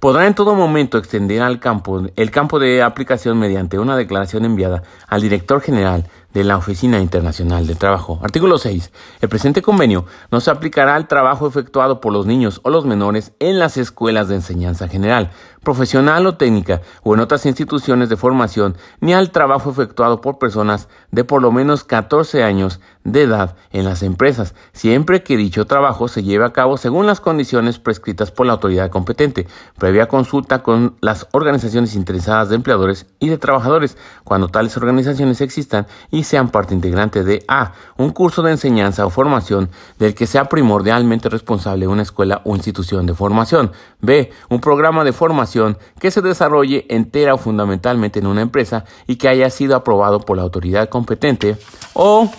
podrá 0.00 0.26
en 0.26 0.34
todo 0.34 0.54
momento 0.54 0.98
extender 0.98 1.42
al 1.42 1.60
campo 1.60 2.02
el 2.14 2.30
campo 2.30 2.58
de 2.58 2.82
aplicación 2.82 3.38
mediante 3.38 3.78
una 3.78 3.96
declaración 3.96 4.44
enviada 4.44 4.82
al 5.08 5.22
director 5.22 5.60
general 5.60 6.06
de 6.36 6.44
la 6.44 6.58
Oficina 6.58 7.00
Internacional 7.00 7.66
de 7.66 7.76
Trabajo. 7.76 8.20
Artículo 8.22 8.58
6. 8.58 8.92
El 9.22 9.28
presente 9.30 9.62
convenio 9.62 10.04
no 10.30 10.40
se 10.40 10.50
aplicará 10.50 10.94
al 10.94 11.08
trabajo 11.08 11.48
efectuado 11.48 11.98
por 12.02 12.12
los 12.12 12.26
niños 12.26 12.60
o 12.62 12.68
los 12.68 12.84
menores 12.84 13.32
en 13.38 13.58
las 13.58 13.78
escuelas 13.78 14.28
de 14.28 14.34
enseñanza 14.34 14.86
general, 14.86 15.30
profesional 15.66 16.24
o 16.28 16.36
técnica 16.36 16.80
o 17.02 17.14
en 17.14 17.18
otras 17.18 17.44
instituciones 17.44 18.08
de 18.08 18.16
formación, 18.16 18.76
ni 19.00 19.14
al 19.14 19.32
trabajo 19.32 19.68
efectuado 19.68 20.20
por 20.20 20.38
personas 20.38 20.86
de 21.10 21.24
por 21.24 21.42
lo 21.42 21.50
menos 21.50 21.82
14 21.82 22.44
años 22.44 22.78
de 23.02 23.22
edad 23.22 23.56
en 23.72 23.84
las 23.84 24.02
empresas, 24.02 24.54
siempre 24.72 25.22
que 25.22 25.36
dicho 25.36 25.66
trabajo 25.66 26.06
se 26.06 26.22
lleve 26.22 26.44
a 26.44 26.52
cabo 26.52 26.76
según 26.76 27.06
las 27.06 27.20
condiciones 27.20 27.78
prescritas 27.78 28.30
por 28.30 28.46
la 28.46 28.52
autoridad 28.52 28.90
competente, 28.90 29.46
previa 29.76 30.06
consulta 30.06 30.62
con 30.62 30.96
las 31.00 31.26
organizaciones 31.32 31.96
interesadas 31.96 32.48
de 32.48 32.56
empleadores 32.56 33.06
y 33.18 33.28
de 33.28 33.38
trabajadores, 33.38 33.96
cuando 34.22 34.48
tales 34.48 34.76
organizaciones 34.76 35.40
existan 35.40 35.86
y 36.10 36.24
sean 36.24 36.50
parte 36.50 36.74
integrante 36.74 37.24
de 37.24 37.44
A. 37.48 37.72
Un 37.96 38.10
curso 38.10 38.42
de 38.42 38.52
enseñanza 38.52 39.06
o 39.06 39.10
formación 39.10 39.70
del 39.98 40.14
que 40.14 40.26
sea 40.26 40.44
primordialmente 40.44 41.28
responsable 41.28 41.88
una 41.88 42.02
escuela 42.02 42.42
o 42.44 42.54
institución 42.54 43.06
de 43.06 43.14
formación. 43.14 43.72
B. 44.00 44.30
Un 44.48 44.60
programa 44.60 45.02
de 45.04 45.12
formación 45.12 45.55
que 45.98 46.10
se 46.10 46.22
desarrolle 46.22 46.86
entera 46.88 47.34
o 47.34 47.38
fundamentalmente 47.38 48.18
en 48.18 48.26
una 48.26 48.42
empresa 48.42 48.84
y 49.06 49.16
que 49.16 49.28
haya 49.28 49.50
sido 49.50 49.76
aprobado 49.76 50.20
por 50.20 50.36
la 50.36 50.42
autoridad 50.42 50.88
competente. 50.88 51.56
O 51.94 52.30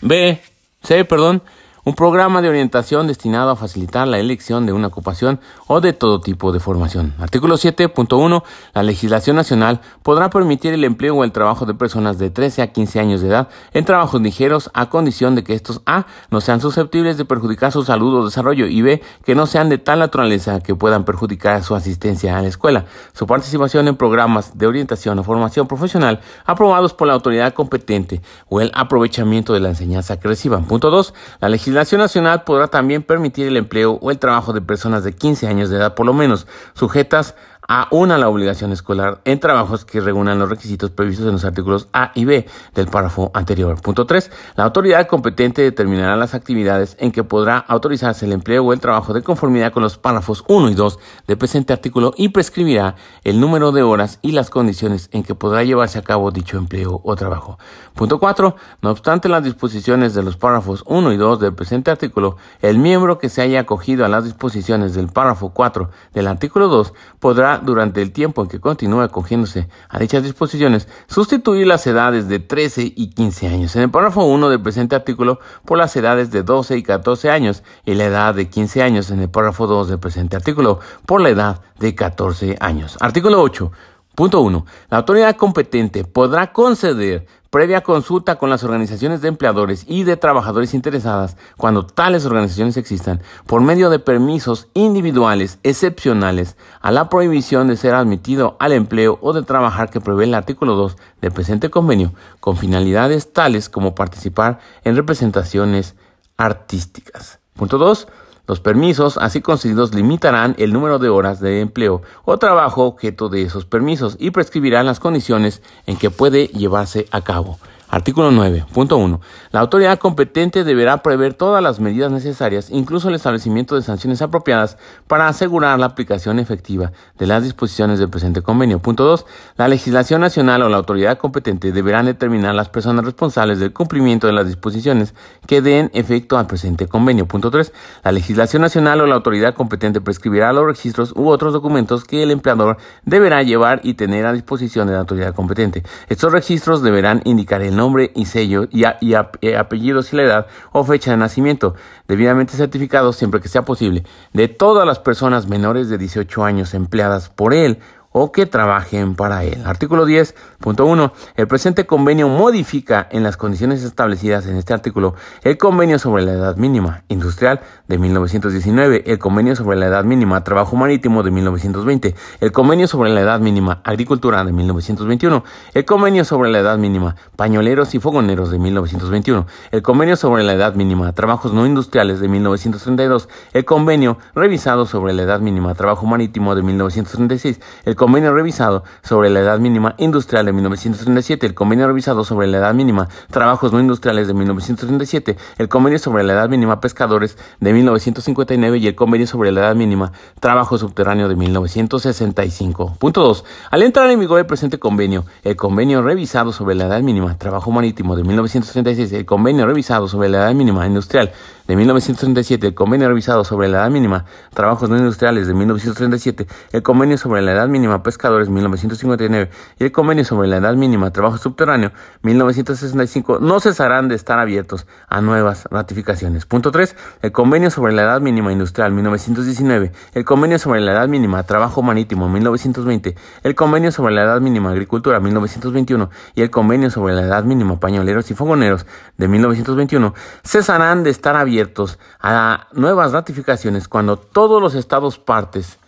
B. 0.00 0.40
C, 0.82 1.04
perdón 1.04 1.42
un 1.84 1.94
programa 1.94 2.42
de 2.42 2.48
orientación 2.48 3.08
destinado 3.08 3.50
a 3.50 3.56
facilitar 3.56 4.06
la 4.06 4.20
elección 4.20 4.66
de 4.66 4.72
una 4.72 4.86
ocupación 4.86 5.40
o 5.74 5.80
de 5.80 5.94
todo 5.94 6.20
tipo 6.20 6.52
de 6.52 6.60
formación. 6.60 7.14
Artículo 7.18 7.54
7.1. 7.54 8.42
La 8.74 8.82
legislación 8.82 9.36
nacional 9.36 9.80
podrá 10.02 10.28
permitir 10.28 10.74
el 10.74 10.84
empleo 10.84 11.14
o 11.16 11.24
el 11.24 11.32
trabajo 11.32 11.64
de 11.64 11.72
personas 11.72 12.18
de 12.18 12.28
13 12.28 12.60
a 12.60 12.66
15 12.72 13.00
años 13.00 13.22
de 13.22 13.28
edad 13.28 13.48
en 13.72 13.86
trabajos 13.86 14.20
ligeros 14.20 14.70
a 14.74 14.90
condición 14.90 15.34
de 15.34 15.44
que 15.44 15.54
estos 15.54 15.80
A 15.86 16.04
no 16.30 16.42
sean 16.42 16.60
susceptibles 16.60 17.16
de 17.16 17.24
perjudicar 17.24 17.72
su 17.72 17.84
salud 17.84 18.14
o 18.14 18.24
desarrollo 18.26 18.66
y 18.66 18.82
B 18.82 19.02
que 19.24 19.34
no 19.34 19.46
sean 19.46 19.70
de 19.70 19.78
tal 19.78 20.00
naturaleza 20.00 20.60
que 20.60 20.74
puedan 20.74 21.06
perjudicar 21.06 21.62
su 21.64 21.74
asistencia 21.74 22.36
a 22.36 22.42
la 22.42 22.48
escuela. 22.48 22.84
Su 23.14 23.26
participación 23.26 23.88
en 23.88 23.96
programas 23.96 24.58
de 24.58 24.66
orientación 24.66 25.18
o 25.20 25.24
formación 25.24 25.68
profesional 25.68 26.20
aprobados 26.44 26.92
por 26.92 27.08
la 27.08 27.14
autoridad 27.14 27.54
competente 27.54 28.20
o 28.50 28.60
el 28.60 28.70
aprovechamiento 28.74 29.54
de 29.54 29.60
la 29.60 29.70
enseñanza 29.70 30.20
que 30.20 30.28
reciban. 30.28 30.66
Punto 30.66 30.90
2. 30.90 31.14
La 31.40 31.48
legislación 31.48 32.02
nacional 32.02 32.44
podrá 32.44 32.68
también 32.68 33.02
permitir 33.02 33.46
el 33.46 33.56
empleo 33.56 33.98
o 34.02 34.10
el 34.10 34.18
trabajo 34.18 34.52
de 34.52 34.60
personas 34.60 35.02
de 35.02 35.14
15 35.14 35.46
años 35.46 35.61
de 35.70 35.76
edad 35.76 35.94
por 35.94 36.06
lo 36.06 36.12
menos, 36.12 36.46
sujetas 36.74 37.34
a 37.74 37.88
una 37.90 38.18
la 38.18 38.28
obligación 38.28 38.70
escolar 38.70 39.22
en 39.24 39.40
trabajos 39.40 39.86
que 39.86 40.02
regulan 40.02 40.38
los 40.38 40.50
requisitos 40.50 40.90
previstos 40.90 41.24
en 41.24 41.32
los 41.32 41.46
artículos 41.46 41.88
A 41.94 42.12
y 42.14 42.26
B 42.26 42.46
del 42.74 42.86
párrafo 42.88 43.30
anterior. 43.32 43.80
Punto 43.80 44.04
3. 44.04 44.30
La 44.56 44.64
autoridad 44.64 45.06
competente 45.06 45.62
determinará 45.62 46.14
las 46.16 46.34
actividades 46.34 46.98
en 47.00 47.12
que 47.12 47.24
podrá 47.24 47.56
autorizarse 47.56 48.26
el 48.26 48.32
empleo 48.32 48.62
o 48.62 48.74
el 48.74 48.80
trabajo 48.80 49.14
de 49.14 49.22
conformidad 49.22 49.72
con 49.72 49.82
los 49.82 49.96
párrafos 49.96 50.44
1 50.48 50.68
y 50.68 50.74
2 50.74 50.98
del 51.26 51.38
presente 51.38 51.72
artículo 51.72 52.12
y 52.18 52.28
prescribirá 52.28 52.96
el 53.24 53.40
número 53.40 53.72
de 53.72 53.82
horas 53.82 54.18
y 54.20 54.32
las 54.32 54.50
condiciones 54.50 55.08
en 55.10 55.22
que 55.22 55.34
podrá 55.34 55.64
llevarse 55.64 55.98
a 55.98 56.02
cabo 56.02 56.30
dicho 56.30 56.58
empleo 56.58 57.00
o 57.02 57.16
trabajo. 57.16 57.58
Punto 57.94 58.18
4. 58.18 58.54
No 58.82 58.90
obstante 58.90 59.30
las 59.30 59.44
disposiciones 59.44 60.12
de 60.12 60.22
los 60.22 60.36
párrafos 60.36 60.84
1 60.86 61.10
y 61.10 61.16
2 61.16 61.40
del 61.40 61.54
presente 61.54 61.90
artículo, 61.90 62.36
el 62.60 62.78
miembro 62.78 63.18
que 63.18 63.30
se 63.30 63.40
haya 63.40 63.60
acogido 63.60 64.04
a 64.04 64.08
las 64.08 64.24
disposiciones 64.24 64.92
del 64.92 65.08
párrafo 65.08 65.54
4 65.54 65.88
del 66.12 66.26
artículo 66.26 66.68
2 66.68 66.92
podrá 67.18 67.61
durante 67.64 68.02
el 68.02 68.12
tiempo 68.12 68.42
en 68.42 68.48
que 68.48 68.60
continúe 68.60 69.00
acogiéndose 69.00 69.68
a 69.88 69.98
dichas 69.98 70.22
disposiciones, 70.22 70.88
sustituir 71.06 71.66
las 71.66 71.86
edades 71.86 72.28
de 72.28 72.38
13 72.38 72.92
y 72.94 73.10
15 73.10 73.48
años 73.48 73.76
en 73.76 73.82
el 73.82 73.90
párrafo 73.90 74.24
1 74.24 74.48
del 74.48 74.60
presente 74.60 74.96
artículo 74.96 75.40
por 75.64 75.78
las 75.78 75.94
edades 75.96 76.30
de 76.30 76.42
12 76.42 76.76
y 76.76 76.82
14 76.82 77.30
años 77.30 77.62
y 77.84 77.94
la 77.94 78.04
edad 78.04 78.34
de 78.34 78.48
15 78.48 78.82
años 78.82 79.10
en 79.10 79.20
el 79.20 79.30
párrafo 79.30 79.66
2 79.66 79.88
del 79.88 79.98
presente 79.98 80.36
artículo 80.36 80.80
por 81.06 81.20
la 81.20 81.30
edad 81.30 81.60
de 81.78 81.94
14 81.94 82.56
años. 82.60 82.96
Artículo 83.00 83.40
8. 83.42 83.70
Punto 84.14 84.42
1. 84.42 84.66
La 84.90 84.98
autoridad 84.98 85.36
competente 85.36 86.04
podrá 86.04 86.52
conceder 86.52 87.26
previa 87.52 87.82
consulta 87.82 88.36
con 88.36 88.48
las 88.48 88.64
organizaciones 88.64 89.20
de 89.20 89.28
empleadores 89.28 89.84
y 89.86 90.04
de 90.04 90.16
trabajadores 90.16 90.72
interesadas, 90.72 91.36
cuando 91.58 91.84
tales 91.84 92.24
organizaciones 92.24 92.78
existan, 92.78 93.20
por 93.46 93.60
medio 93.60 93.90
de 93.90 93.98
permisos 93.98 94.68
individuales 94.72 95.58
excepcionales 95.62 96.56
a 96.80 96.90
la 96.90 97.10
prohibición 97.10 97.68
de 97.68 97.76
ser 97.76 97.94
admitido 97.94 98.56
al 98.58 98.72
empleo 98.72 99.18
o 99.20 99.34
de 99.34 99.42
trabajar 99.42 99.90
que 99.90 100.00
prevé 100.00 100.24
el 100.24 100.32
artículo 100.32 100.76
2 100.76 100.96
del 101.20 101.32
presente 101.32 101.68
convenio, 101.68 102.14
con 102.40 102.56
finalidades 102.56 103.34
tales 103.34 103.68
como 103.68 103.94
participar 103.94 104.58
en 104.84 104.96
representaciones 104.96 105.94
artísticas. 106.38 107.38
Punto 107.52 107.76
2. 107.76 108.08
Los 108.48 108.58
permisos 108.58 109.18
así 109.18 109.40
concedidos 109.40 109.94
limitarán 109.94 110.56
el 110.58 110.72
número 110.72 110.98
de 110.98 111.08
horas 111.08 111.38
de 111.38 111.60
empleo 111.60 112.02
o 112.24 112.38
trabajo 112.38 112.84
objeto 112.84 113.28
de 113.28 113.42
esos 113.42 113.66
permisos 113.66 114.16
y 114.18 114.32
prescribirán 114.32 114.86
las 114.86 114.98
condiciones 114.98 115.62
en 115.86 115.96
que 115.96 116.10
puede 116.10 116.48
llevarse 116.48 117.06
a 117.12 117.20
cabo. 117.20 117.58
Artículo 117.92 118.30
9.1. 118.30 119.20
La 119.50 119.60
autoridad 119.60 119.98
competente 119.98 120.64
deberá 120.64 121.02
prever 121.02 121.34
todas 121.34 121.62
las 121.62 121.78
medidas 121.78 122.10
necesarias, 122.10 122.70
incluso 122.70 123.10
el 123.10 123.14
establecimiento 123.14 123.74
de 123.74 123.82
sanciones 123.82 124.22
apropiadas, 124.22 124.78
para 125.06 125.28
asegurar 125.28 125.78
la 125.78 125.84
aplicación 125.84 126.38
efectiva 126.38 126.92
de 127.18 127.26
las 127.26 127.42
disposiciones 127.42 127.98
del 127.98 128.08
presente 128.08 128.40
convenio. 128.40 128.78
Punto 128.78 129.04
2. 129.04 129.26
La 129.58 129.68
legislación 129.68 130.22
nacional 130.22 130.62
o 130.62 130.70
la 130.70 130.78
autoridad 130.78 131.18
competente 131.18 131.70
deberán 131.70 132.06
determinar 132.06 132.54
las 132.54 132.70
personas 132.70 133.04
responsables 133.04 133.58
del 133.58 133.74
cumplimiento 133.74 134.26
de 134.26 134.32
las 134.32 134.46
disposiciones 134.46 135.12
que 135.46 135.60
den 135.60 135.90
efecto 135.92 136.38
al 136.38 136.46
presente 136.46 136.86
convenio. 136.86 137.26
Punto 137.26 137.50
3. 137.50 137.74
La 138.04 138.12
legislación 138.12 138.62
nacional 138.62 139.02
o 139.02 139.06
la 139.06 139.16
autoridad 139.16 139.52
competente 139.52 140.00
prescribirá 140.00 140.54
los 140.54 140.64
registros 140.64 141.12
u 141.14 141.28
otros 141.28 141.52
documentos 141.52 142.04
que 142.04 142.22
el 142.22 142.30
empleador 142.30 142.78
deberá 143.04 143.42
llevar 143.42 143.82
y 143.84 143.92
tener 143.92 144.24
a 144.24 144.32
disposición 144.32 144.86
de 144.86 144.94
la 144.94 145.00
autoridad 145.00 145.34
competente. 145.34 145.82
Estos 146.08 146.32
registros 146.32 146.80
deberán 146.80 147.20
indicar 147.26 147.60
el 147.60 147.76
nombre 147.76 147.81
y 148.14 148.26
sello 148.26 148.68
y, 148.70 148.84
eh, 148.84 149.56
apellidos 149.56 150.12
y 150.12 150.16
la 150.16 150.22
edad 150.22 150.46
o 150.72 150.84
fecha 150.84 151.10
de 151.10 151.16
nacimiento, 151.16 151.74
debidamente 152.08 152.56
certificados 152.56 153.16
siempre 153.16 153.40
que 153.40 153.48
sea 153.48 153.64
posible, 153.64 154.04
de 154.32 154.48
todas 154.48 154.86
las 154.86 154.98
personas 154.98 155.48
menores 155.48 155.88
de 155.88 155.98
18 155.98 156.44
años 156.44 156.74
empleadas 156.74 157.28
por 157.28 157.54
él 157.54 157.78
o 158.12 158.32
que 158.32 158.46
trabajen 158.46 159.14
para 159.14 159.44
él. 159.44 159.62
Artículo 159.64 160.06
10.1. 160.06 161.12
El 161.36 161.48
presente 161.48 161.86
convenio 161.86 162.28
modifica 162.28 163.08
en 163.10 163.22
las 163.22 163.36
condiciones 163.36 163.82
establecidas 163.82 164.46
en 164.46 164.56
este 164.56 164.72
artículo 164.74 165.14
el 165.42 165.58
convenio 165.58 165.98
sobre 165.98 166.22
la 166.22 166.32
edad 166.32 166.56
mínima 166.56 167.02
industrial 167.08 167.60
de 167.88 167.98
1919, 167.98 169.04
el 169.06 169.18
convenio 169.18 169.56
sobre 169.56 169.76
la 169.76 169.86
edad 169.86 170.04
mínima 170.04 170.44
trabajo 170.44 170.76
marítimo 170.76 171.22
de 171.22 171.30
1920, 171.30 172.14
el 172.40 172.52
convenio 172.52 172.86
sobre 172.86 173.10
la 173.10 173.20
edad 173.20 173.40
mínima 173.40 173.80
agricultura 173.84 174.44
de 174.44 174.52
1921, 174.52 175.44
el 175.74 175.84
convenio 175.84 176.24
sobre 176.24 176.50
la 176.50 176.58
edad 176.58 176.78
mínima 176.78 177.16
pañoleros 177.36 177.94
y 177.94 177.98
fogoneros 177.98 178.50
de 178.50 178.58
1921, 178.58 179.46
el 179.70 179.82
convenio 179.82 180.16
sobre 180.16 180.42
la 180.42 180.52
edad 180.52 180.74
mínima 180.74 181.12
trabajos 181.12 181.52
no 181.52 181.66
industriales 181.66 182.20
de 182.20 182.28
1932, 182.28 183.28
el 183.52 183.64
convenio 183.64 184.18
revisado 184.34 184.86
sobre 184.86 185.12
la 185.12 185.22
edad 185.22 185.40
mínima 185.40 185.74
trabajo 185.74 186.06
marítimo 186.06 186.54
de 186.54 186.62
1936, 186.62 187.60
el 187.84 187.96
convenio 188.02 188.34
revisado 188.34 188.82
sobre 189.04 189.30
la 189.30 189.38
edad 189.38 189.60
mínima 189.60 189.94
industrial 189.96 190.44
de 190.44 190.52
1937, 190.52 191.46
el 191.46 191.54
convenio 191.54 191.86
revisado 191.86 192.24
sobre 192.24 192.48
la 192.48 192.58
edad 192.58 192.74
mínima 192.74 193.08
trabajos 193.30 193.72
no 193.72 193.78
industriales 193.78 194.26
de 194.26 194.34
1937, 194.34 195.36
el 195.58 195.68
convenio 195.68 196.00
sobre 196.00 196.24
la 196.24 196.32
edad 196.32 196.48
mínima 196.48 196.80
pescadores 196.80 197.38
de 197.60 197.72
1959 197.72 198.78
y 198.78 198.88
el 198.88 198.96
convenio 198.96 199.28
sobre 199.28 199.52
la 199.52 199.60
edad 199.60 199.76
mínima 199.76 200.10
trabajo 200.40 200.78
subterráneo 200.78 201.28
de 201.28 201.36
1965. 201.36 202.96
Punto 202.98 203.22
2. 203.22 203.44
Al 203.70 203.84
entrar 203.84 204.10
en 204.10 204.18
vigor 204.18 204.40
el 204.40 204.46
presente 204.46 204.80
convenio, 204.80 205.24
el 205.44 205.54
convenio 205.54 206.02
revisado 206.02 206.52
sobre 206.52 206.74
la 206.74 206.86
edad 206.86 207.02
mínima 207.02 207.38
trabajo 207.38 207.70
marítimo 207.70 208.16
de 208.16 208.24
1936, 208.24 209.12
el 209.12 209.26
convenio 209.26 209.64
revisado 209.64 210.08
sobre 210.08 210.28
la 210.28 210.38
edad 210.38 210.54
mínima 210.54 210.84
industrial 210.88 211.30
de 211.68 211.76
1937, 211.76 212.66
el 212.66 212.74
convenio 212.74 213.08
revisado 213.08 213.44
sobre 213.44 213.68
la 213.68 213.78
edad 213.78 213.90
mínima 213.90 214.24
trabajos 214.52 214.90
no 214.90 214.96
industriales 214.98 215.46
de 215.46 215.54
1937, 215.54 216.46
el 216.72 216.82
convenio 216.82 217.16
sobre 217.16 217.42
la 217.42 217.52
edad 217.52 217.68
mínima 217.92 218.02
pescadores 218.02 218.48
1959 218.48 219.50
y 219.78 219.84
el 219.84 219.92
convenio 219.92 220.24
sobre 220.24 220.48
la 220.48 220.56
edad 220.56 220.74
mínima 220.74 221.10
trabajo 221.12 221.36
subterráneo 221.36 221.92
1965 222.22 223.38
no 223.40 223.60
cesarán 223.60 224.08
de 224.08 224.14
estar 224.14 224.38
abiertos 224.38 224.86
a 225.08 225.20
nuevas 225.20 225.66
ratificaciones. 225.70 226.46
Punto 226.46 226.70
3. 226.70 226.96
El 227.22 227.32
convenio 227.32 227.70
sobre 227.70 227.92
la 227.92 228.02
edad 228.02 228.20
mínima 228.20 228.52
industrial 228.52 228.92
1919, 228.92 229.92
el 230.14 230.24
convenio 230.24 230.58
sobre 230.58 230.80
la 230.80 230.92
edad 230.92 231.08
mínima 231.08 231.42
trabajo 231.42 231.82
marítimo 231.82 232.28
1920, 232.28 233.14
el 233.42 233.54
convenio 233.54 233.92
sobre 233.92 234.14
la 234.14 234.22
edad 234.22 234.40
mínima 234.40 234.70
agricultura 234.70 235.20
1921 235.20 236.10
y 236.34 236.42
el 236.42 236.50
convenio 236.50 236.90
sobre 236.90 237.14
la 237.14 237.22
edad 237.22 237.44
mínima 237.44 237.78
pañoleros 237.78 238.30
y 238.30 238.34
fogoneros 238.34 238.86
de 239.18 239.28
1921 239.28 240.14
cesarán 240.44 241.02
de 241.02 241.10
estar 241.10 241.36
abiertos 241.36 241.98
a 242.20 242.68
nuevas 242.72 243.12
ratificaciones 243.12 243.88
cuando 243.88 244.16
todos 244.16 244.62
los 244.62 244.74
estados 244.74 245.18
partes 245.18 245.78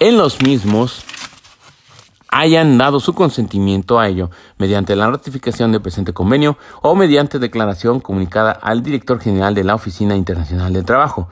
en 0.00 0.18
los 0.18 0.42
mismos 0.42 1.04
hayan 2.28 2.76
dado 2.76 3.00
su 3.00 3.14
consentimiento 3.14 3.98
a 3.98 4.08
ello 4.08 4.30
mediante 4.58 4.94
la 4.94 5.10
ratificación 5.10 5.72
del 5.72 5.80
presente 5.80 6.12
convenio 6.12 6.58
o 6.82 6.94
mediante 6.94 7.38
declaración 7.38 8.00
comunicada 8.00 8.52
al 8.52 8.82
director 8.82 9.20
general 9.20 9.54
de 9.54 9.64
la 9.64 9.74
Oficina 9.74 10.16
Internacional 10.16 10.72
del 10.72 10.84
Trabajo. 10.84 11.28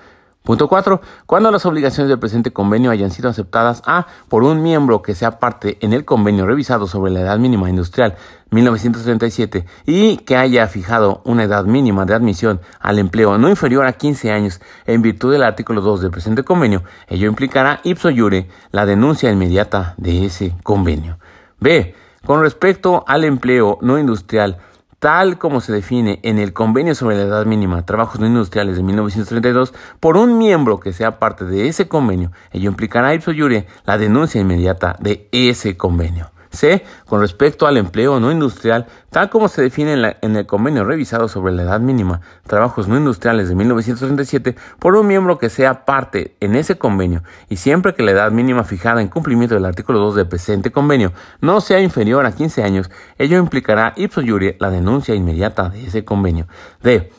Punto 0.46 0.68
4. 0.68 1.00
Cuando 1.24 1.50
las 1.50 1.64
obligaciones 1.64 2.10
del 2.10 2.18
presente 2.18 2.52
convenio 2.52 2.90
hayan 2.90 3.10
sido 3.10 3.30
aceptadas 3.30 3.80
A 3.86 4.08
por 4.28 4.44
un 4.44 4.62
miembro 4.62 5.00
que 5.00 5.14
sea 5.14 5.38
parte 5.38 5.78
en 5.80 5.94
el 5.94 6.04
convenio 6.04 6.44
revisado 6.44 6.86
sobre 6.86 7.10
la 7.12 7.20
edad 7.20 7.38
mínima 7.38 7.70
industrial 7.70 8.16
1937 8.50 9.64
y 9.86 10.18
que 10.18 10.36
haya 10.36 10.66
fijado 10.66 11.22
una 11.24 11.44
edad 11.44 11.64
mínima 11.64 12.04
de 12.04 12.12
admisión 12.12 12.60
al 12.78 12.98
empleo 12.98 13.38
no 13.38 13.48
inferior 13.48 13.86
a 13.86 13.94
15 13.94 14.32
años 14.32 14.60
en 14.84 15.00
virtud 15.00 15.32
del 15.32 15.44
artículo 15.44 15.80
2 15.80 16.02
del 16.02 16.10
presente 16.10 16.42
convenio, 16.42 16.82
ello 17.08 17.26
implicará 17.26 17.80
ipso 17.82 18.10
iure 18.10 18.46
la 18.70 18.84
denuncia 18.84 19.30
inmediata 19.30 19.94
de 19.96 20.26
ese 20.26 20.54
convenio. 20.62 21.18
B. 21.58 21.94
Con 22.26 22.42
respecto 22.42 23.02
al 23.06 23.24
empleo 23.24 23.78
no 23.80 23.98
industrial 23.98 24.58
tal 25.04 25.36
como 25.36 25.60
se 25.60 25.70
define 25.70 26.18
en 26.22 26.38
el 26.38 26.54
Convenio 26.54 26.94
sobre 26.94 27.18
la 27.18 27.24
Edad 27.24 27.44
Mínima, 27.44 27.84
Trabajos 27.84 28.20
No 28.20 28.26
Industriales 28.26 28.76
de 28.78 28.82
1932, 28.82 29.74
por 30.00 30.16
un 30.16 30.38
miembro 30.38 30.80
que 30.80 30.94
sea 30.94 31.18
parte 31.18 31.44
de 31.44 31.68
ese 31.68 31.88
convenio. 31.88 32.32
Ello 32.52 32.70
implicará 32.70 33.12
ipso 33.12 33.30
iure 33.30 33.66
la 33.84 33.98
denuncia 33.98 34.40
inmediata 34.40 34.96
de 35.00 35.28
ese 35.30 35.76
convenio. 35.76 36.30
C. 36.54 36.84
Con 37.06 37.20
respecto 37.20 37.66
al 37.66 37.76
empleo 37.76 38.20
no 38.20 38.30
industrial, 38.32 38.86
tal 39.10 39.30
como 39.30 39.48
se 39.48 39.62
define 39.62 40.16
en, 40.20 40.36
el 40.36 40.46
convenio 40.46 40.84
revisado 40.84 41.28
sobre 41.28 41.52
la 41.52 41.62
edad 41.62 41.80
mínima, 41.80 42.20
trabajos 42.46 42.88
no 42.88 42.96
industriales 42.96 43.48
de 43.48 43.54
1937, 43.54 44.56
por 44.78 44.96
un 44.96 45.06
miembro 45.06 45.38
que 45.38 45.50
sea 45.50 45.84
parte 45.84 46.36
en 46.40 46.54
ese 46.56 46.78
convenio, 46.78 47.22
y 47.48 47.56
siempre 47.56 47.94
que 47.94 48.02
la 48.02 48.12
edad 48.12 48.30
mínima 48.30 48.64
fijada 48.64 49.00
en 49.00 49.08
cumplimiento 49.08 49.54
del 49.54 49.64
artículo 49.64 49.98
2 50.00 50.16
del 50.16 50.28
presente 50.28 50.72
convenio 50.72 51.12
no 51.40 51.60
sea 51.60 51.80
inferior 51.80 52.26
a 52.26 52.32
15 52.32 52.62
años, 52.62 52.90
ello 53.18 53.38
implicará 53.38 53.92
ipso 53.96 54.20
iure 54.20 54.56
la 54.60 54.70
denuncia 54.70 55.14
inmediata 55.14 55.68
de 55.68 55.86
ese 55.86 56.04
convenio. 56.04 56.46
D. 56.82 57.10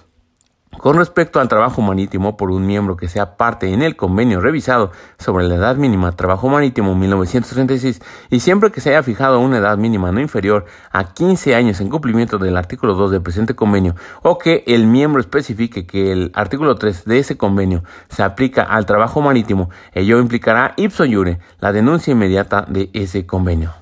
Con 0.78 0.98
respecto 0.98 1.40
al 1.40 1.48
trabajo 1.48 1.82
marítimo 1.82 2.38
por 2.38 2.52
un 2.52 2.68
miembro 2.68 2.96
que 2.96 3.08
sea 3.08 3.38
parte 3.38 3.74
en 3.74 3.82
el 3.82 3.96
convenio 3.96 4.40
revisado 4.40 4.92
sobre 5.18 5.48
la 5.48 5.56
edad 5.56 5.76
mínima 5.78 6.12
trabajo 6.12 6.48
marítimo 6.48 6.96
1936 6.96 8.02
y 8.30 8.40
siempre 8.40 8.72
que 8.72 8.82
se 8.82 8.90
haya 8.90 9.02
fijado 9.02 9.40
una 9.40 9.58
edad 9.58 9.78
mínima 9.78 10.12
no 10.12 10.20
inferior 10.20 10.66
a 10.92 11.14
15 11.14 11.56
años 11.56 11.82
en 11.82 11.90
cumplimiento 11.90 12.38
del 12.38 12.58
artículo 12.58 12.94
2 12.94 13.12
del 13.12 13.22
presente 13.22 13.56
convenio 13.56 13.96
o 14.22 14.38
que 14.38 14.64
el 14.68 14.86
miembro 14.86 15.22
especifique 15.22 15.88
que 15.88 16.12
el 16.12 16.32
artículo 16.36 16.76
3 16.76 17.06
de 17.06 17.20
ese 17.20 17.38
convenio 17.38 17.84
se 18.10 18.24
aplica 18.24 18.64
al 18.64 18.86
trabajo 18.86 19.22
marítimo, 19.22 19.70
ello 19.94 20.20
implicará 20.20 20.74
ipso 20.78 21.06
iure 21.06 21.40
la 21.60 21.72
denuncia 21.72 22.12
inmediata 22.12 22.66
de 22.68 22.90
ese 22.94 23.26
convenio. 23.26 23.74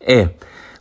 E. 0.00 0.36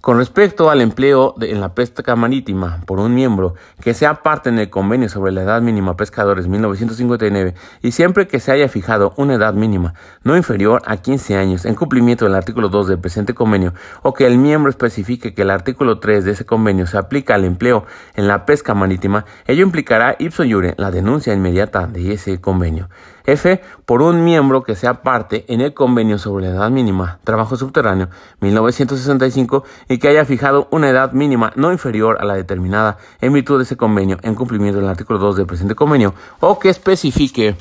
Con 0.06 0.20
respecto 0.20 0.70
al 0.70 0.82
empleo 0.82 1.34
en 1.42 1.60
la 1.60 1.74
pesca 1.74 2.16
marítima 2.16 2.80
por 2.86 3.00
un 3.00 3.16
miembro 3.16 3.56
que 3.82 3.96
sea 3.96 4.22
parte 4.22 4.50
en 4.50 4.60
el 4.60 4.70
convenio 4.70 5.10
sobre 5.10 5.32
la 5.32 5.42
edad 5.42 5.64
mínima 5.64 5.98
pescadores 5.98 6.48
1959 6.48 7.56
y 7.82 7.92
siempre 7.92 8.28
que 8.28 8.40
se 8.40 8.52
haya 8.52 8.70
fijado 8.70 9.16
una 9.18 9.34
edad 9.34 9.56
mínima 9.56 9.96
no 10.24 10.38
inferior 10.38 10.84
a 10.86 10.98
15 10.98 11.38
años 11.38 11.66
en 11.66 11.74
cumplimiento 11.74 12.26
del 12.26 12.36
artículo 12.36 12.70
2 12.70 12.90
del 12.90 13.00
presente 13.00 13.34
convenio 13.34 13.74
o 14.04 14.14
que 14.14 14.28
el 14.28 14.38
miembro 14.38 14.70
especifique 14.70 15.34
que 15.34 15.42
el 15.42 15.50
artículo 15.50 15.98
3 15.98 16.24
de 16.24 16.34
ese 16.34 16.46
convenio 16.46 16.86
se 16.86 17.00
aplica 17.00 17.34
al 17.34 17.44
empleo 17.44 17.88
en 18.14 18.28
la 18.28 18.46
pesca 18.46 18.76
marítima, 18.76 19.26
ello 19.48 19.64
implicará 19.64 20.18
ipso 20.20 20.44
iure 20.44 20.76
la 20.78 20.92
denuncia 20.92 21.34
inmediata 21.34 21.88
de 21.88 22.14
ese 22.14 22.40
convenio. 22.40 22.90
F. 23.26 23.62
Por 23.86 24.02
un 24.02 24.24
miembro 24.24 24.64
que 24.64 24.76
sea 24.76 25.02
parte 25.02 25.46
en 25.48 25.62
el 25.62 25.74
convenio 25.74 26.18
sobre 26.18 26.48
la 26.48 26.56
edad 26.56 26.70
mínima, 26.70 27.20
trabajo 27.24 27.56
subterráneo, 27.56 28.10
1965, 28.42 29.64
y 29.90 29.98
que 29.98 30.08
haya 30.08 30.26
fijado 30.26 30.68
una 30.72 30.90
edad 30.90 31.12
mínima 31.12 31.52
no 31.56 31.72
inferior 31.72 32.18
a 32.20 32.26
la 32.26 32.36
determinada 32.36 32.98
en 33.22 33.34
virtud 33.34 33.58
de 33.58 33.64
ese 33.64 33.78
convenio 33.78 34.18
en 34.22 34.36
cumplimiento 34.36 34.80
del 34.80 34.90
artículo 34.90 35.20
2 35.20 35.38
del 35.38 35.46
presente 35.46 35.76
convenio, 35.76 36.14
o 36.40 36.60
que 36.60 36.70
especifique 36.70 37.56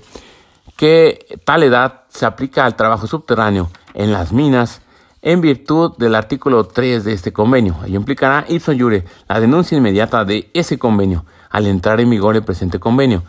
que 0.77 1.41
tal 1.45 1.63
edad 1.63 2.03
se 2.09 2.27
aplica 2.27 2.65
al 2.65 2.77
trabajo 2.77 3.07
subterráneo 3.07 3.71
en 3.95 4.13
las 4.13 4.33
minas 4.33 4.83
en 5.23 5.41
virtud 5.41 5.97
del 5.97 6.15
artículo 6.15 6.65
3 6.65 7.03
de 7.05 7.13
este 7.13 7.33
convenio. 7.33 7.77
Ello 7.87 7.97
implicará 7.97 8.45
ipso 8.49 8.73
jure 8.79 9.05
la 9.29 9.41
denuncia 9.41 9.79
inmediata 9.79 10.25
de 10.25 10.51
ese 10.53 10.79
convenio 10.79 11.25
al 11.49 11.67
entrar 11.67 12.01
en 12.01 12.11
vigor 12.11 12.37
el 12.37 12.45
presente 12.45 12.79
convenio. 12.79 13.23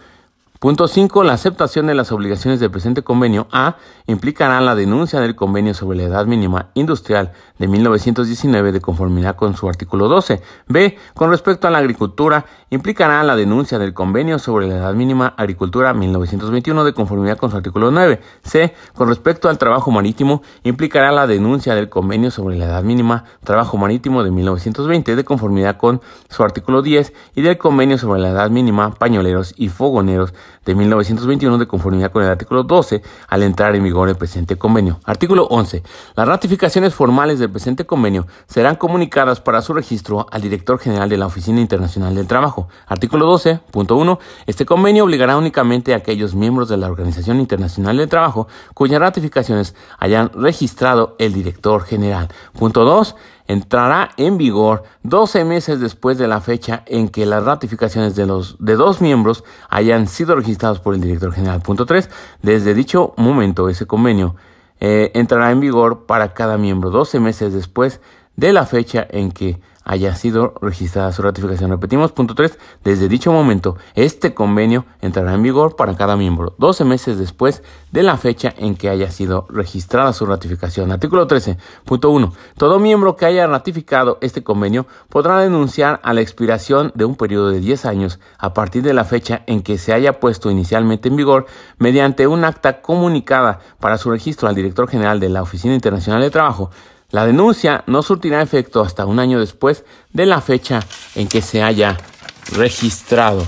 Punto 0.65 0.87
5. 0.87 1.23
La 1.23 1.33
aceptación 1.33 1.85
de 1.85 1.93
las 1.93 2.11
obligaciones 2.11 2.59
del 2.59 2.71
presente 2.71 3.03
convenio 3.03 3.47
A 3.51 3.75
implicará 4.07 4.59
la 4.61 4.73
denuncia 4.73 5.19
del 5.19 5.35
convenio 5.35 5.75
sobre 5.75 5.99
la 5.99 6.05
edad 6.05 6.25
mínima 6.25 6.69
industrial 6.73 7.33
de 7.59 7.67
1919 7.67 8.71
de 8.71 8.81
conformidad 8.81 9.35
con 9.35 9.55
su 9.55 9.69
artículo 9.69 10.07
12. 10.07 10.41
B. 10.67 10.97
Con 11.13 11.29
respecto 11.29 11.67
a 11.67 11.69
la 11.69 11.77
agricultura, 11.77 12.47
implicará 12.71 13.21
la 13.21 13.35
denuncia 13.35 13.77
del 13.77 13.93
convenio 13.93 14.39
sobre 14.39 14.65
la 14.65 14.77
edad 14.77 14.95
mínima 14.95 15.35
agricultura 15.37 15.93
1921 15.93 16.83
de 16.83 16.93
conformidad 16.93 17.37
con 17.37 17.51
su 17.51 17.57
artículo 17.57 17.91
9. 17.91 18.19
C. 18.41 18.73
Con 18.95 19.07
respecto 19.07 19.49
al 19.49 19.59
trabajo 19.59 19.91
marítimo, 19.91 20.41
implicará 20.63 21.11
la 21.11 21.27
denuncia 21.27 21.75
del 21.75 21.89
convenio 21.89 22.31
sobre 22.31 22.57
la 22.57 22.65
edad 22.65 22.81
mínima 22.81 23.25
trabajo 23.43 23.77
marítimo 23.77 24.23
de 24.23 24.31
1920 24.31 25.15
de 25.15 25.23
conformidad 25.23 25.77
con 25.77 26.01
su 26.27 26.41
artículo 26.41 26.81
10 26.81 27.13
y 27.35 27.43
del 27.43 27.59
convenio 27.59 27.99
sobre 27.99 28.19
la 28.19 28.29
edad 28.29 28.49
mínima 28.49 28.95
pañoleros 28.95 29.53
y 29.57 29.69
fogoneros 29.69 30.33
de 30.65 30.75
1921 30.75 31.57
de 31.57 31.67
conformidad 31.67 32.11
con 32.11 32.23
el 32.23 32.29
artículo 32.29 32.63
12 32.63 33.01
al 33.27 33.43
entrar 33.43 33.75
en 33.75 33.83
vigor 33.83 34.09
el 34.09 34.15
presente 34.15 34.57
convenio. 34.57 34.99
Artículo 35.05 35.45
11. 35.45 35.83
Las 36.15 36.27
ratificaciones 36.27 36.93
formales 36.93 37.39
del 37.39 37.51
presente 37.51 37.85
convenio 37.85 38.27
serán 38.47 38.75
comunicadas 38.75 39.39
para 39.41 39.61
su 39.61 39.73
registro 39.73 40.27
al 40.31 40.41
director 40.41 40.79
general 40.79 41.09
de 41.09 41.17
la 41.17 41.27
Oficina 41.27 41.61
Internacional 41.61 42.15
del 42.15 42.27
Trabajo. 42.27 42.67
Artículo 42.87 43.31
12.1. 43.33 44.19
Este 44.47 44.65
convenio 44.65 45.05
obligará 45.05 45.37
únicamente 45.37 45.93
a 45.93 45.97
aquellos 45.97 46.35
miembros 46.35 46.69
de 46.69 46.77
la 46.77 46.87
Organización 46.87 47.39
Internacional 47.39 47.97
del 47.97 48.09
Trabajo 48.09 48.47
cuyas 48.73 48.99
ratificaciones 48.99 49.75
hayan 49.99 50.31
registrado 50.33 51.15
el 51.19 51.33
director 51.33 51.83
general. 51.83 52.29
Punto 52.53 52.83
2 52.83 53.15
entrará 53.47 54.09
en 54.17 54.37
vigor 54.37 54.83
12 55.03 55.45
meses 55.45 55.79
después 55.79 56.17
de 56.17 56.27
la 56.27 56.41
fecha 56.41 56.83
en 56.87 57.09
que 57.09 57.25
las 57.25 57.43
ratificaciones 57.43 58.15
de 58.15 58.25
los 58.25 58.57
de 58.59 58.75
dos 58.75 59.01
miembros 59.01 59.43
hayan 59.69 60.07
sido 60.07 60.35
registrados 60.35 60.79
por 60.79 60.95
el 60.95 61.01
director 61.01 61.31
general. 61.31 61.61
Punto 61.61 61.85
3. 61.85 62.09
Desde 62.41 62.73
dicho 62.73 63.13
momento, 63.17 63.69
ese 63.69 63.85
convenio 63.85 64.35
eh, 64.79 65.11
entrará 65.13 65.51
en 65.51 65.59
vigor 65.59 66.05
para 66.05 66.33
cada 66.33 66.57
miembro 66.57 66.89
12 66.89 67.19
meses 67.19 67.53
después 67.53 68.01
de 68.35 68.51
la 68.51 68.65
fecha 68.65 69.05
en 69.09 69.31
que 69.31 69.59
haya 69.85 70.15
sido 70.15 70.55
registrada 70.61 71.11
su 71.13 71.21
ratificación. 71.21 71.69
Repetimos, 71.69 72.11
punto 72.11 72.35
3, 72.35 72.57
desde 72.83 73.07
dicho 73.07 73.31
momento, 73.31 73.77
este 73.93 74.33
convenio 74.33 74.85
entrará 74.99 75.33
en 75.33 75.43
vigor 75.43 75.75
para 75.75 75.95
cada 75.95 76.17
miembro, 76.17 76.55
12 76.57 76.83
meses 76.83 77.17
después 77.19 77.63
de 77.91 78.03
la 78.03 78.17
fecha 78.17 78.53
en 78.57 78.75
que 78.75 78.89
haya 78.89 79.11
sido 79.11 79.45
registrada 79.49 80.11
su 80.11 80.25
ratificación. 80.25 80.91
Artículo 80.91 81.27
13, 81.27 81.57
punto 81.85 82.09
1, 82.09 82.33
todo 82.57 82.79
miembro 82.79 83.15
que 83.15 83.25
haya 83.25 83.47
ratificado 83.47 84.17
este 84.21 84.43
convenio 84.43 84.87
podrá 85.07 85.39
denunciar 85.39 86.01
a 86.03 86.13
la 86.13 86.21
expiración 86.21 86.91
de 86.95 87.05
un 87.05 87.15
periodo 87.15 87.51
de 87.51 87.59
10 87.59 87.85
años 87.85 88.19
a 88.39 88.53
partir 88.53 88.81
de 88.81 88.93
la 88.93 89.05
fecha 89.05 89.43
en 89.45 89.61
que 89.61 89.77
se 89.77 89.93
haya 89.93 90.19
puesto 90.19 90.49
inicialmente 90.49 91.09
en 91.09 91.15
vigor 91.15 91.45
mediante 91.77 92.25
un 92.27 92.43
acta 92.43 92.81
comunicada 92.81 93.59
para 93.79 93.97
su 93.99 94.09
registro 94.09 94.49
al 94.49 94.55
director 94.55 94.89
general 94.89 95.19
de 95.19 95.29
la 95.29 95.43
Oficina 95.43 95.75
Internacional 95.75 96.21
de 96.21 96.31
Trabajo 96.31 96.71
la 97.09 97.25
denuncia 97.25 97.83
no 97.87 98.01
surtirá 98.01 98.41
efecto 98.41 98.81
hasta 98.81 99.05
un 99.05 99.19
año 99.19 99.39
después 99.39 99.85
de 100.11 100.25
la 100.25 100.41
fecha 100.41 100.81
en 101.15 101.27
que 101.27 101.41
se 101.41 101.61
haya 101.61 101.97
registrado. 102.51 103.45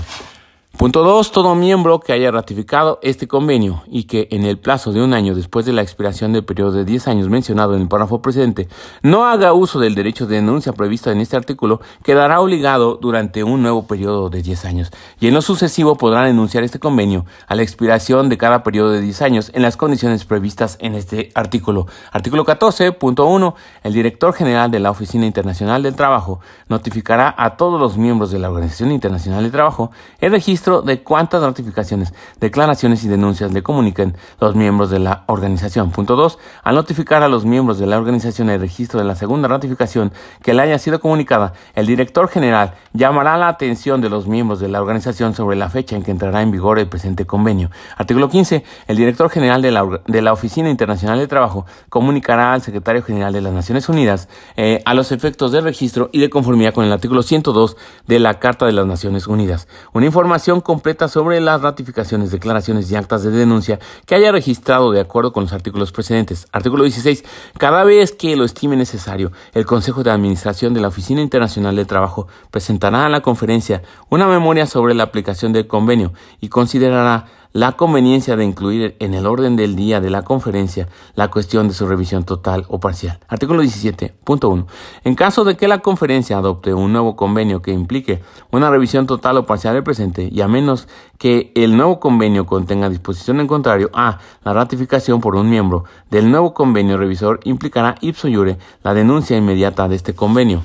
Punto 0.78 1.02
2. 1.02 1.32
Todo 1.32 1.56
miembro 1.56 1.98
que 1.98 2.12
haya 2.12 2.30
ratificado 2.30 3.00
este 3.02 3.26
convenio 3.26 3.82
y 3.88 4.04
que 4.04 4.28
en 4.30 4.44
el 4.44 4.58
plazo 4.58 4.92
de 4.92 5.02
un 5.02 5.12
año 5.12 5.34
después 5.34 5.66
de 5.66 5.72
la 5.72 5.82
expiración 5.82 6.32
del 6.32 6.44
periodo 6.44 6.70
de 6.70 6.84
10 6.84 7.08
años 7.08 7.28
mencionado 7.28 7.74
en 7.74 7.82
el 7.82 7.88
párrafo 7.88 8.22
precedente 8.22 8.68
no 9.02 9.24
haga 9.24 9.52
uso 9.54 9.80
del 9.80 9.96
derecho 9.96 10.28
de 10.28 10.36
denuncia 10.36 10.72
previsto 10.72 11.10
en 11.10 11.18
este 11.18 11.36
artículo 11.36 11.80
quedará 12.04 12.40
obligado 12.40 12.94
durante 12.94 13.42
un 13.42 13.60
nuevo 13.60 13.88
periodo 13.88 14.30
de 14.30 14.40
10 14.40 14.64
años 14.66 14.92
y 15.18 15.26
en 15.26 15.34
lo 15.34 15.42
sucesivo 15.42 15.96
podrá 15.96 16.22
denunciar 16.22 16.62
este 16.62 16.78
convenio 16.78 17.26
a 17.48 17.56
la 17.56 17.62
expiración 17.62 18.28
de 18.28 18.38
cada 18.38 18.62
periodo 18.62 18.92
de 18.92 19.00
10 19.00 19.22
años 19.22 19.50
en 19.54 19.62
las 19.62 19.76
condiciones 19.76 20.24
previstas 20.24 20.78
en 20.80 20.94
este 20.94 21.32
artículo. 21.34 21.88
Artículo 22.12 22.44
14.1. 22.44 23.54
El 23.82 23.92
director 23.94 24.32
general 24.32 24.70
de 24.70 24.78
la 24.78 24.92
Oficina 24.92 25.26
Internacional 25.26 25.82
del 25.82 25.96
Trabajo 25.96 26.38
notificará 26.68 27.34
a 27.36 27.56
todos 27.56 27.80
los 27.80 27.98
miembros 27.98 28.30
de 28.30 28.38
la 28.38 28.48
Organización 28.48 28.92
Internacional 28.92 29.42
del 29.42 29.50
Trabajo 29.50 29.90
el 30.20 30.30
registro 30.30 30.67
de 30.68 31.02
cuántas 31.02 31.40
notificaciones, 31.40 32.12
declaraciones 32.40 33.02
y 33.04 33.08
denuncias 33.08 33.52
le 33.52 33.62
comuniquen 33.62 34.16
los 34.40 34.54
miembros 34.54 34.90
de 34.90 34.98
la 34.98 35.24
organización. 35.26 35.90
Punto 35.90 36.14
2. 36.14 36.38
Al 36.62 36.74
notificar 36.74 37.22
a 37.22 37.28
los 37.28 37.44
miembros 37.44 37.78
de 37.78 37.86
la 37.86 37.96
organización 37.98 38.50
el 38.50 38.60
registro 38.60 39.00
de 39.00 39.06
la 39.06 39.14
segunda 39.14 39.48
ratificación 39.48 40.12
que 40.42 40.52
le 40.54 40.62
haya 40.62 40.78
sido 40.78 41.00
comunicada, 41.00 41.54
el 41.74 41.86
director 41.86 42.28
general 42.28 42.74
llamará 42.92 43.36
la 43.38 43.48
atención 43.48 44.00
de 44.00 44.10
los 44.10 44.26
miembros 44.26 44.60
de 44.60 44.68
la 44.68 44.80
organización 44.80 45.34
sobre 45.34 45.56
la 45.56 45.70
fecha 45.70 45.96
en 45.96 46.02
que 46.02 46.10
entrará 46.10 46.42
en 46.42 46.50
vigor 46.50 46.78
el 46.78 46.88
presente 46.88 47.24
convenio. 47.24 47.70
Artículo 47.96 48.28
15. 48.28 48.62
El 48.86 48.96
director 48.96 49.30
general 49.30 49.62
de 49.62 49.70
la, 49.70 50.02
de 50.06 50.22
la 50.22 50.32
Oficina 50.32 50.68
Internacional 50.68 51.18
de 51.18 51.26
Trabajo 51.26 51.64
comunicará 51.88 52.52
al 52.52 52.62
secretario 52.62 53.02
general 53.02 53.32
de 53.32 53.40
las 53.40 53.52
Naciones 53.52 53.88
Unidas 53.88 54.28
eh, 54.56 54.82
a 54.84 54.94
los 54.94 55.12
efectos 55.12 55.52
del 55.52 55.64
registro 55.64 56.10
y 56.12 56.20
de 56.20 56.30
conformidad 56.30 56.74
con 56.74 56.84
el 56.84 56.92
artículo 56.92 57.22
102 57.22 57.76
de 58.06 58.18
la 58.18 58.38
Carta 58.38 58.66
de 58.66 58.72
las 58.72 58.86
Naciones 58.86 59.26
Unidas. 59.26 59.68
Una 59.92 60.06
información 60.06 60.57
completa 60.60 61.08
sobre 61.08 61.40
las 61.40 61.62
ratificaciones, 61.62 62.30
declaraciones 62.30 62.90
y 62.90 62.96
actas 62.96 63.22
de 63.22 63.30
denuncia 63.30 63.78
que 64.06 64.14
haya 64.14 64.32
registrado 64.32 64.92
de 64.92 65.00
acuerdo 65.00 65.32
con 65.32 65.44
los 65.44 65.52
artículos 65.52 65.92
precedentes. 65.92 66.46
Artículo 66.52 66.84
16. 66.84 67.24
Cada 67.58 67.84
vez 67.84 68.12
que 68.12 68.36
lo 68.36 68.44
estime 68.44 68.76
necesario, 68.76 69.32
el 69.54 69.66
Consejo 69.66 70.02
de 70.02 70.10
Administración 70.10 70.74
de 70.74 70.80
la 70.80 70.88
Oficina 70.88 71.20
Internacional 71.20 71.76
de 71.76 71.84
Trabajo 71.84 72.28
presentará 72.50 73.06
a 73.06 73.08
la 73.08 73.20
conferencia 73.20 73.82
una 74.10 74.26
memoria 74.26 74.66
sobre 74.66 74.94
la 74.94 75.04
aplicación 75.04 75.52
del 75.52 75.66
convenio 75.66 76.12
y 76.40 76.48
considerará 76.48 77.26
la 77.58 77.72
conveniencia 77.72 78.36
de 78.36 78.44
incluir 78.44 78.94
en 79.00 79.14
el 79.14 79.26
orden 79.26 79.56
del 79.56 79.74
día 79.74 80.00
de 80.00 80.10
la 80.10 80.22
conferencia 80.22 80.86
la 81.16 81.28
cuestión 81.28 81.66
de 81.66 81.74
su 81.74 81.88
revisión 81.88 82.22
total 82.22 82.64
o 82.68 82.78
parcial. 82.78 83.18
Artículo 83.26 83.64
17.1. 83.64 84.66
En 85.02 85.16
caso 85.16 85.42
de 85.42 85.56
que 85.56 85.66
la 85.66 85.80
conferencia 85.80 86.38
adopte 86.38 86.72
un 86.72 86.92
nuevo 86.92 87.16
convenio 87.16 87.60
que 87.60 87.72
implique 87.72 88.22
una 88.52 88.70
revisión 88.70 89.08
total 89.08 89.38
o 89.38 89.46
parcial 89.46 89.74
del 89.74 89.82
presente 89.82 90.28
y 90.30 90.40
a 90.40 90.46
menos 90.46 90.86
que 91.18 91.50
el 91.56 91.76
nuevo 91.76 91.98
convenio 91.98 92.46
contenga 92.46 92.88
disposición 92.88 93.40
en 93.40 93.48
contrario 93.48 93.90
a 93.92 94.20
la 94.44 94.52
ratificación 94.52 95.20
por 95.20 95.34
un 95.34 95.50
miembro 95.50 95.82
del 96.12 96.30
nuevo 96.30 96.54
convenio 96.54 96.96
revisor 96.96 97.40
implicará 97.42 97.96
ipso 98.00 98.28
iure 98.28 98.56
la 98.84 98.94
denuncia 98.94 99.36
inmediata 99.36 99.88
de 99.88 99.96
este 99.96 100.14
convenio. 100.14 100.62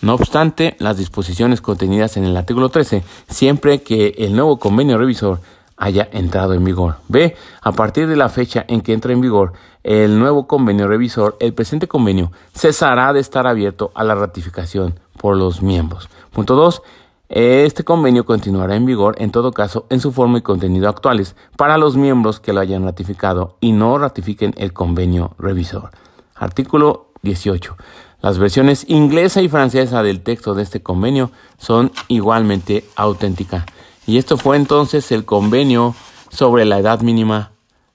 No 0.00 0.14
obstante, 0.14 0.74
las 0.80 0.96
disposiciones 0.96 1.60
contenidas 1.60 2.16
en 2.16 2.24
el 2.24 2.36
artículo 2.36 2.68
13, 2.68 3.04
siempre 3.28 3.82
que 3.82 4.16
el 4.18 4.34
nuevo 4.34 4.58
convenio 4.58 4.98
revisor 4.98 5.38
haya 5.82 6.08
entrado 6.12 6.54
en 6.54 6.62
vigor. 6.62 6.96
B. 7.08 7.34
A 7.60 7.72
partir 7.72 8.06
de 8.06 8.14
la 8.14 8.28
fecha 8.28 8.64
en 8.68 8.82
que 8.82 8.92
entra 8.92 9.12
en 9.12 9.20
vigor 9.20 9.52
el 9.82 10.16
nuevo 10.16 10.46
convenio 10.46 10.86
revisor, 10.86 11.36
el 11.40 11.54
presente 11.54 11.88
convenio 11.88 12.30
cesará 12.54 13.12
de 13.12 13.18
estar 13.18 13.48
abierto 13.48 13.90
a 13.96 14.04
la 14.04 14.14
ratificación 14.14 15.00
por 15.18 15.36
los 15.36 15.60
miembros. 15.60 16.08
Punto 16.32 16.54
2. 16.54 16.82
Este 17.28 17.82
convenio 17.82 18.24
continuará 18.24 18.76
en 18.76 18.86
vigor 18.86 19.16
en 19.18 19.32
todo 19.32 19.50
caso 19.50 19.86
en 19.90 19.98
su 19.98 20.12
forma 20.12 20.38
y 20.38 20.42
contenido 20.42 20.88
actuales 20.88 21.34
para 21.56 21.78
los 21.78 21.96
miembros 21.96 22.38
que 22.38 22.52
lo 22.52 22.60
hayan 22.60 22.84
ratificado 22.84 23.56
y 23.60 23.72
no 23.72 23.98
ratifiquen 23.98 24.54
el 24.58 24.72
convenio 24.72 25.32
revisor. 25.38 25.90
Artículo 26.36 27.08
18. 27.22 27.76
Las 28.20 28.38
versiones 28.38 28.84
inglesa 28.88 29.42
y 29.42 29.48
francesa 29.48 30.04
del 30.04 30.22
texto 30.22 30.54
de 30.54 30.62
este 30.62 30.80
convenio 30.80 31.32
son 31.58 31.90
igualmente 32.06 32.84
auténticas. 32.94 33.64
Y 34.06 34.18
esto 34.18 34.36
fue 34.36 34.56
entonces 34.56 35.12
el 35.12 35.24
convenio 35.24 35.94
sobre 36.30 36.64
la 36.64 36.78
edad 36.78 37.00
mínima 37.00 37.52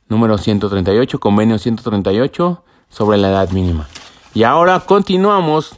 número 0.07 0.37
138, 0.37 1.19
convenio 1.19 1.57
138 1.57 2.63
sobre 2.89 3.17
la 3.17 3.29
edad 3.29 3.49
mínima. 3.51 3.87
Y 4.33 4.43
ahora 4.43 4.79
continuamos 4.81 5.75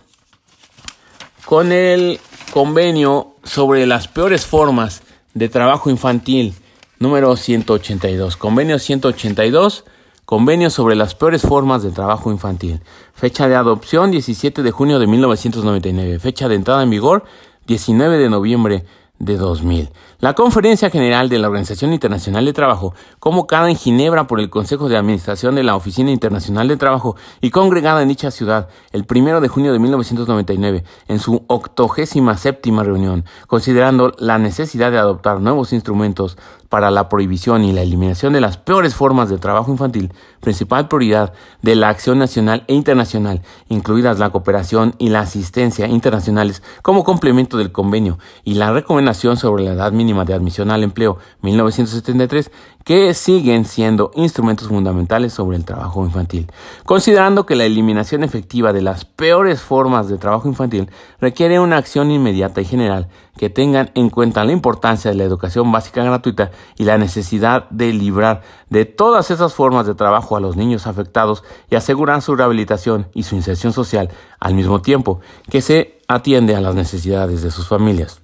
con 1.45 1.71
el 1.71 2.19
convenio 2.51 3.35
sobre 3.43 3.87
las 3.87 4.07
peores 4.07 4.45
formas 4.45 5.01
de 5.33 5.49
trabajo 5.49 5.89
infantil 5.89 6.53
número 6.99 7.35
182. 7.35 8.37
Convenio 8.37 8.77
182, 8.77 9.85
convenio 10.25 10.69
sobre 10.69 10.95
las 10.95 11.15
peores 11.15 11.41
formas 11.41 11.81
de 11.81 11.91
trabajo 11.91 12.31
infantil. 12.31 12.81
Fecha 13.13 13.47
de 13.47 13.55
adopción 13.55 14.11
17 14.11 14.61
de 14.61 14.71
junio 14.71 14.99
de 14.99 15.07
1999. 15.07 16.19
Fecha 16.19 16.47
de 16.47 16.55
entrada 16.55 16.83
en 16.83 16.89
vigor 16.89 17.23
19 17.65 18.17
de 18.17 18.29
noviembre 18.29 18.85
de 19.19 19.38
2000. 19.38 19.89
La 20.19 20.34
Conferencia 20.34 20.89
General 20.89 21.29
de 21.29 21.39
la 21.39 21.47
Organización 21.47 21.93
Internacional 21.93 22.45
de 22.45 22.53
Trabajo, 22.53 22.93
convocada 23.19 23.69
en 23.69 23.75
Ginebra 23.75 24.27
por 24.27 24.39
el 24.39 24.49
Consejo 24.49 24.89
de 24.89 24.97
Administración 24.97 25.55
de 25.55 25.63
la 25.63 25.75
Oficina 25.75 26.12
Internacional 26.12 26.67
de 26.67 26.77
Trabajo 26.77 27.15
y 27.41 27.51
congregada 27.51 28.01
en 28.01 28.10
dicha 28.10 28.32
ciudad 28.32 28.69
el 28.91 29.05
primero 29.05 29.41
de 29.41 29.47
junio 29.47 29.71
de 29.71 29.79
1999 29.79 30.84
en 31.08 31.19
su 31.19 31.43
octogésima 31.47 32.38
séptima 32.38 32.84
reunión, 32.84 33.25
considerando 33.47 34.13
la 34.17 34.39
necesidad 34.39 34.91
de 34.91 34.97
adoptar 34.97 35.39
nuevos 35.39 35.73
instrumentos 35.73 36.38
para 36.69 36.91
la 36.91 37.10
prohibición 37.10 37.63
y 37.63 37.73
la 37.73 37.82
eliminación 37.82 38.32
de 38.34 38.41
las 38.41 38.58
peores 38.58 38.95
formas 38.95 39.29
de 39.29 39.38
trabajo 39.38 39.71
infantil, 39.71 40.13
principal 40.39 40.88
prioridad 40.88 41.34
de 41.62 41.75
la 41.75 41.89
acción 41.89 42.19
nacional 42.19 42.63
e 42.67 42.73
internacional, 42.73 43.41
incluidas 43.67 44.19
la 44.19 44.30
cooperación 44.30 44.95
y 44.97 45.10
la 45.10 45.21
asistencia 45.21 45.88
internacionales 45.88 46.63
como 46.82 47.04
complemento 47.04 47.58
del 47.58 47.71
convenio 47.71 48.19
y 48.43 48.56
la 48.56 48.71
recomendación 48.71 49.38
sobre 49.38 49.63
la 49.63 49.73
edad 49.73 49.91
mínima 49.91 50.25
de 50.25 50.34
admisión 50.34 50.71
al 50.71 50.84
empleo 50.84 51.17
1973, 51.41 52.52
que 52.84 53.13
siguen 53.13 53.65
siendo 53.65 54.12
instrumentos 54.15 54.67
fundamentales 54.67 55.34
sobre 55.34 55.58
el 55.58 55.65
trabajo 55.65 56.06
infantil. 56.06 56.52
Considerando 56.86 57.45
que 57.45 57.56
la 57.56 57.65
eliminación 57.65 58.23
efectiva 58.23 58.73
de 58.73 58.82
las 58.82 59.06
peores 59.06 59.62
formas 59.62 60.08
de 60.08 60.17
trabajo 60.17 60.47
infantil 60.47 60.89
requiere 61.19 61.60
una 61.60 61.78
acción 61.78 62.10
inmediata 62.10 62.62
y 62.62 62.65
general 62.65 63.08
que 63.38 63.49
tengan 63.49 63.89
en 63.95 64.10
cuenta 64.10 64.43
la 64.43 64.52
importancia 64.52 65.12
de 65.12 65.17
la 65.17 65.23
educación 65.23 65.71
básica 65.71 66.04
gratuita 66.04 66.52
y 66.78 66.84
la 66.84 66.97
necesidad 66.97 67.69
de 67.69 67.93
librar 67.93 68.41
de 68.69 68.86
todas 68.86 69.32
esas 69.32 69.54
formas 69.54 69.88
de 69.88 69.95
trabajo 69.95 70.28
a 70.35 70.39
los 70.39 70.55
niños 70.55 70.87
afectados 70.87 71.43
y 71.69 71.75
asegurar 71.75 72.21
su 72.21 72.35
rehabilitación 72.35 73.07
y 73.13 73.23
su 73.23 73.35
inserción 73.35 73.73
social 73.73 74.09
al 74.39 74.55
mismo 74.55 74.81
tiempo 74.81 75.19
que 75.49 75.61
se 75.61 75.99
atiende 76.07 76.55
a 76.55 76.61
las 76.61 76.75
necesidades 76.75 77.41
de 77.41 77.51
sus 77.51 77.67
familias. 77.67 78.21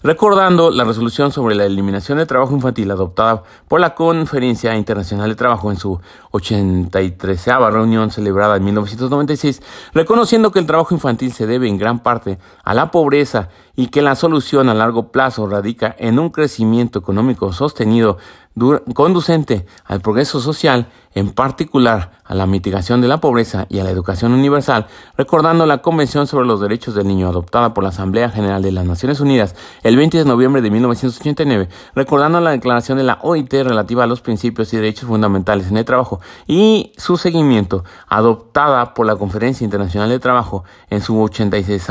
Recordando 0.00 0.70
la 0.70 0.84
resolución 0.84 1.32
sobre 1.32 1.56
la 1.56 1.64
eliminación 1.64 2.18
del 2.18 2.28
trabajo 2.28 2.54
infantil 2.54 2.88
adoptada 2.92 3.42
por 3.66 3.80
la 3.80 3.96
Conferencia 3.96 4.76
Internacional 4.76 5.28
de 5.28 5.34
Trabajo 5.34 5.72
en 5.72 5.76
su 5.76 6.00
83 6.30 7.46
reunión 7.72 8.12
celebrada 8.12 8.56
en 8.56 8.64
1996, 8.64 9.60
reconociendo 9.94 10.52
que 10.52 10.60
el 10.60 10.66
trabajo 10.66 10.94
infantil 10.94 11.32
se 11.32 11.48
debe 11.48 11.66
en 11.66 11.78
gran 11.78 11.98
parte 11.98 12.38
a 12.62 12.74
la 12.74 12.92
pobreza 12.92 13.48
y 13.74 13.88
que 13.88 14.00
la 14.00 14.14
solución 14.14 14.68
a 14.68 14.74
largo 14.74 15.10
plazo 15.10 15.48
radica 15.48 15.96
en 15.98 16.20
un 16.20 16.30
crecimiento 16.30 17.00
económico 17.00 17.52
sostenido 17.52 18.18
conducente 18.94 19.66
al 19.84 20.00
progreso 20.00 20.40
social, 20.40 20.88
en 21.14 21.30
particular 21.30 22.12
a 22.24 22.34
la 22.34 22.46
mitigación 22.46 23.00
de 23.00 23.08
la 23.08 23.20
pobreza 23.20 23.66
y 23.70 23.78
a 23.78 23.84
la 23.84 23.90
educación 23.90 24.32
universal, 24.32 24.86
recordando 25.16 25.66
la 25.66 25.78
Convención 25.78 26.26
sobre 26.26 26.46
los 26.46 26.60
Derechos 26.60 26.94
del 26.94 27.08
Niño 27.08 27.28
adoptada 27.28 27.74
por 27.74 27.82
la 27.82 27.88
Asamblea 27.88 28.28
General 28.30 28.62
de 28.62 28.70
las 28.70 28.84
Naciones 28.84 29.20
Unidas 29.20 29.56
el 29.82 29.96
20 29.96 30.18
de 30.18 30.24
noviembre 30.24 30.60
de 30.62 30.70
1989, 30.70 31.68
recordando 31.94 32.40
la 32.40 32.50
declaración 32.50 32.98
de 32.98 33.04
la 33.04 33.18
OIT 33.22 33.52
relativa 33.52 34.04
a 34.04 34.06
los 34.06 34.20
principios 34.20 34.72
y 34.72 34.76
derechos 34.76 35.08
fundamentales 35.08 35.68
en 35.68 35.78
el 35.78 35.84
trabajo 35.84 36.20
y 36.46 36.92
su 36.98 37.16
seguimiento, 37.16 37.84
adoptada 38.06 38.94
por 38.94 39.06
la 39.06 39.16
Conferencia 39.16 39.64
Internacional 39.64 40.08
de 40.10 40.18
Trabajo 40.18 40.64
en 40.90 41.00
su 41.00 41.20
86 41.20 41.88